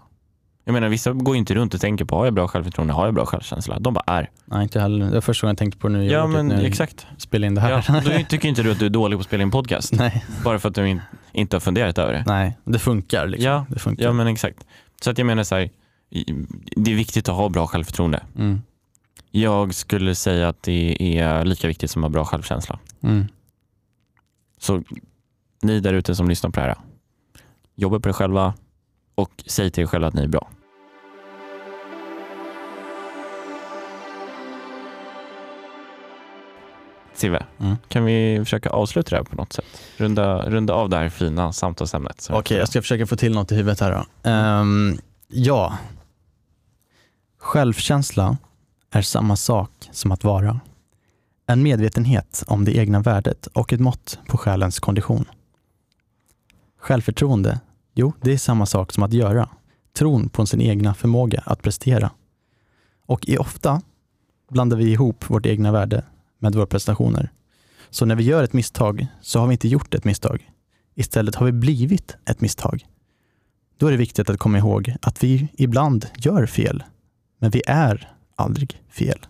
[0.65, 3.05] Jag menar vissa går ju inte runt och tänker på har jag bra självförtroende, har
[3.05, 3.79] jag bra självkänsla?
[3.79, 4.31] De bara är.
[4.45, 5.07] Nej, inte heller.
[5.07, 7.07] Det var första gången jag tänkte på det nu Ja men när exakt.
[7.17, 7.71] spelade in det här.
[7.89, 9.93] Ja, då tycker inte du att du är dålig på att spela in podcast?
[9.93, 11.01] Nej, Bara för att du in,
[11.33, 12.25] inte har funderat över det?
[12.27, 13.27] nej, det funkar.
[13.27, 13.51] Liksom.
[13.51, 14.05] Ja, det funkar.
[14.05, 14.67] Ja men exakt.
[15.03, 15.71] Så att jag menar så här,
[16.77, 18.23] det är viktigt att ha bra självförtroende.
[18.39, 18.63] Mm.
[19.31, 22.79] Jag skulle säga att det är lika viktigt som att ha bra självkänsla.
[23.03, 23.27] Mm.
[24.59, 24.83] Så
[25.63, 26.77] ni där ute som lyssnar på det här,
[27.75, 28.55] jobba på er själva
[29.21, 30.49] och säg till er själva att ni är bra.
[37.15, 37.77] Sive, Mm.
[37.89, 39.65] kan vi försöka avsluta det här på något sätt?
[39.97, 42.29] Runda, runda av det här fina samtalsämnet.
[42.33, 43.93] Okej, jag ska försöka få till något i huvudet här
[44.23, 44.31] då.
[44.31, 44.99] Ehm,
[45.29, 45.79] ja.
[47.39, 48.37] Självkänsla
[48.91, 50.61] är samma sak som att vara.
[51.47, 55.25] En medvetenhet om det egna värdet och ett mått på själens kondition.
[56.81, 57.61] Självförtroende,
[58.01, 59.49] jo, det är samma sak som att göra.
[59.93, 62.11] Tron på sin egna förmåga att prestera.
[63.07, 63.83] Och i ofta
[64.51, 66.05] blandar vi ihop vårt egna värde
[66.39, 67.33] med våra prestationer.
[67.91, 70.51] Så när vi gör ett misstag så har vi inte gjort ett misstag.
[70.95, 72.87] Istället har vi blivit ett misstag.
[73.79, 76.83] Då är det viktigt att komma ihåg att vi ibland gör fel,
[77.39, 79.27] men vi är aldrig fel.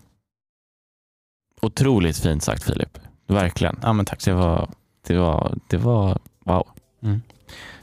[1.61, 2.97] Otroligt fint sagt Filip.
[3.27, 3.79] Verkligen.
[3.81, 4.25] Ja, men tack.
[4.25, 4.69] Det var,
[5.07, 6.67] det var, det var wow.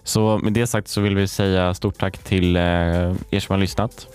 [0.09, 2.63] Så med det sagt så vill vi säga stort tack till eh,
[3.31, 4.07] er som har lyssnat.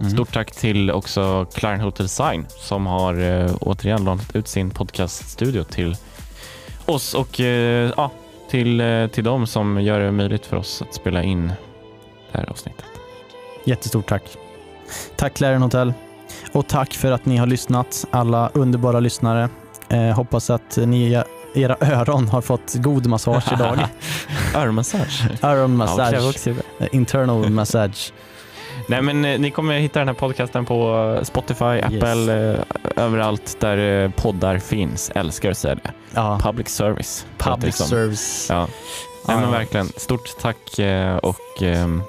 [0.00, 0.10] Mm.
[0.10, 5.64] Stort tack till också Claren Hotel Design som har eh, återigen lånat ut sin podcaststudio
[5.64, 5.96] till
[6.86, 8.10] oss och eh, ja,
[8.50, 11.48] till, eh, till dem som gör det möjligt för oss att spela in
[12.32, 12.84] det här avsnittet.
[13.64, 14.22] Jättestort tack.
[15.16, 15.92] Tack Claren Hotel.
[16.52, 19.48] Och tack för att ni har lyssnat, alla underbara lyssnare.
[19.88, 21.22] Eh, hoppas att ni
[21.54, 23.78] era öron har fått god massage idag.
[25.42, 26.88] Öronmassage, också det.
[26.92, 28.12] internal massage.
[28.86, 32.58] Nej men eh, ni kommer hitta den här podcasten på Spotify, Apple, eh,
[33.04, 35.10] överallt där eh, poddar finns.
[35.14, 35.90] Älskar att säga det.
[36.14, 37.26] Ja, Public service.
[37.38, 38.46] public service.
[38.50, 38.66] Ja.
[39.28, 39.88] Nej, men verkligen.
[39.96, 42.02] Stort tack eh, och ehm,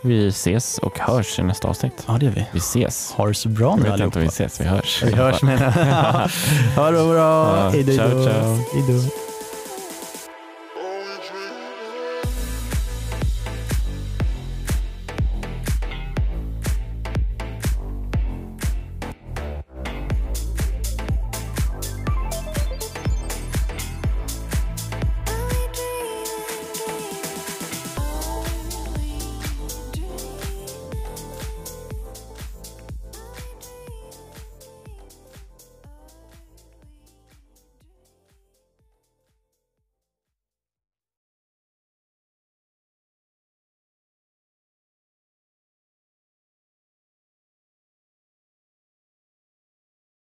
[0.00, 2.04] vi ses och hörs i nästa avsnitt.
[2.06, 2.44] Ja, det gör vi.
[2.52, 3.12] Vi ses.
[3.12, 4.18] Ha det så bra Jag nu vet inte allihopa.
[4.18, 5.02] om vi ses, vi hörs.
[5.02, 6.30] Vi hörs menar jag.
[6.82, 7.56] Ha det bra.
[7.56, 7.92] Ja, Hej då.
[7.92, 8.54] ciao, ciao.
[8.72, 9.02] Hej då.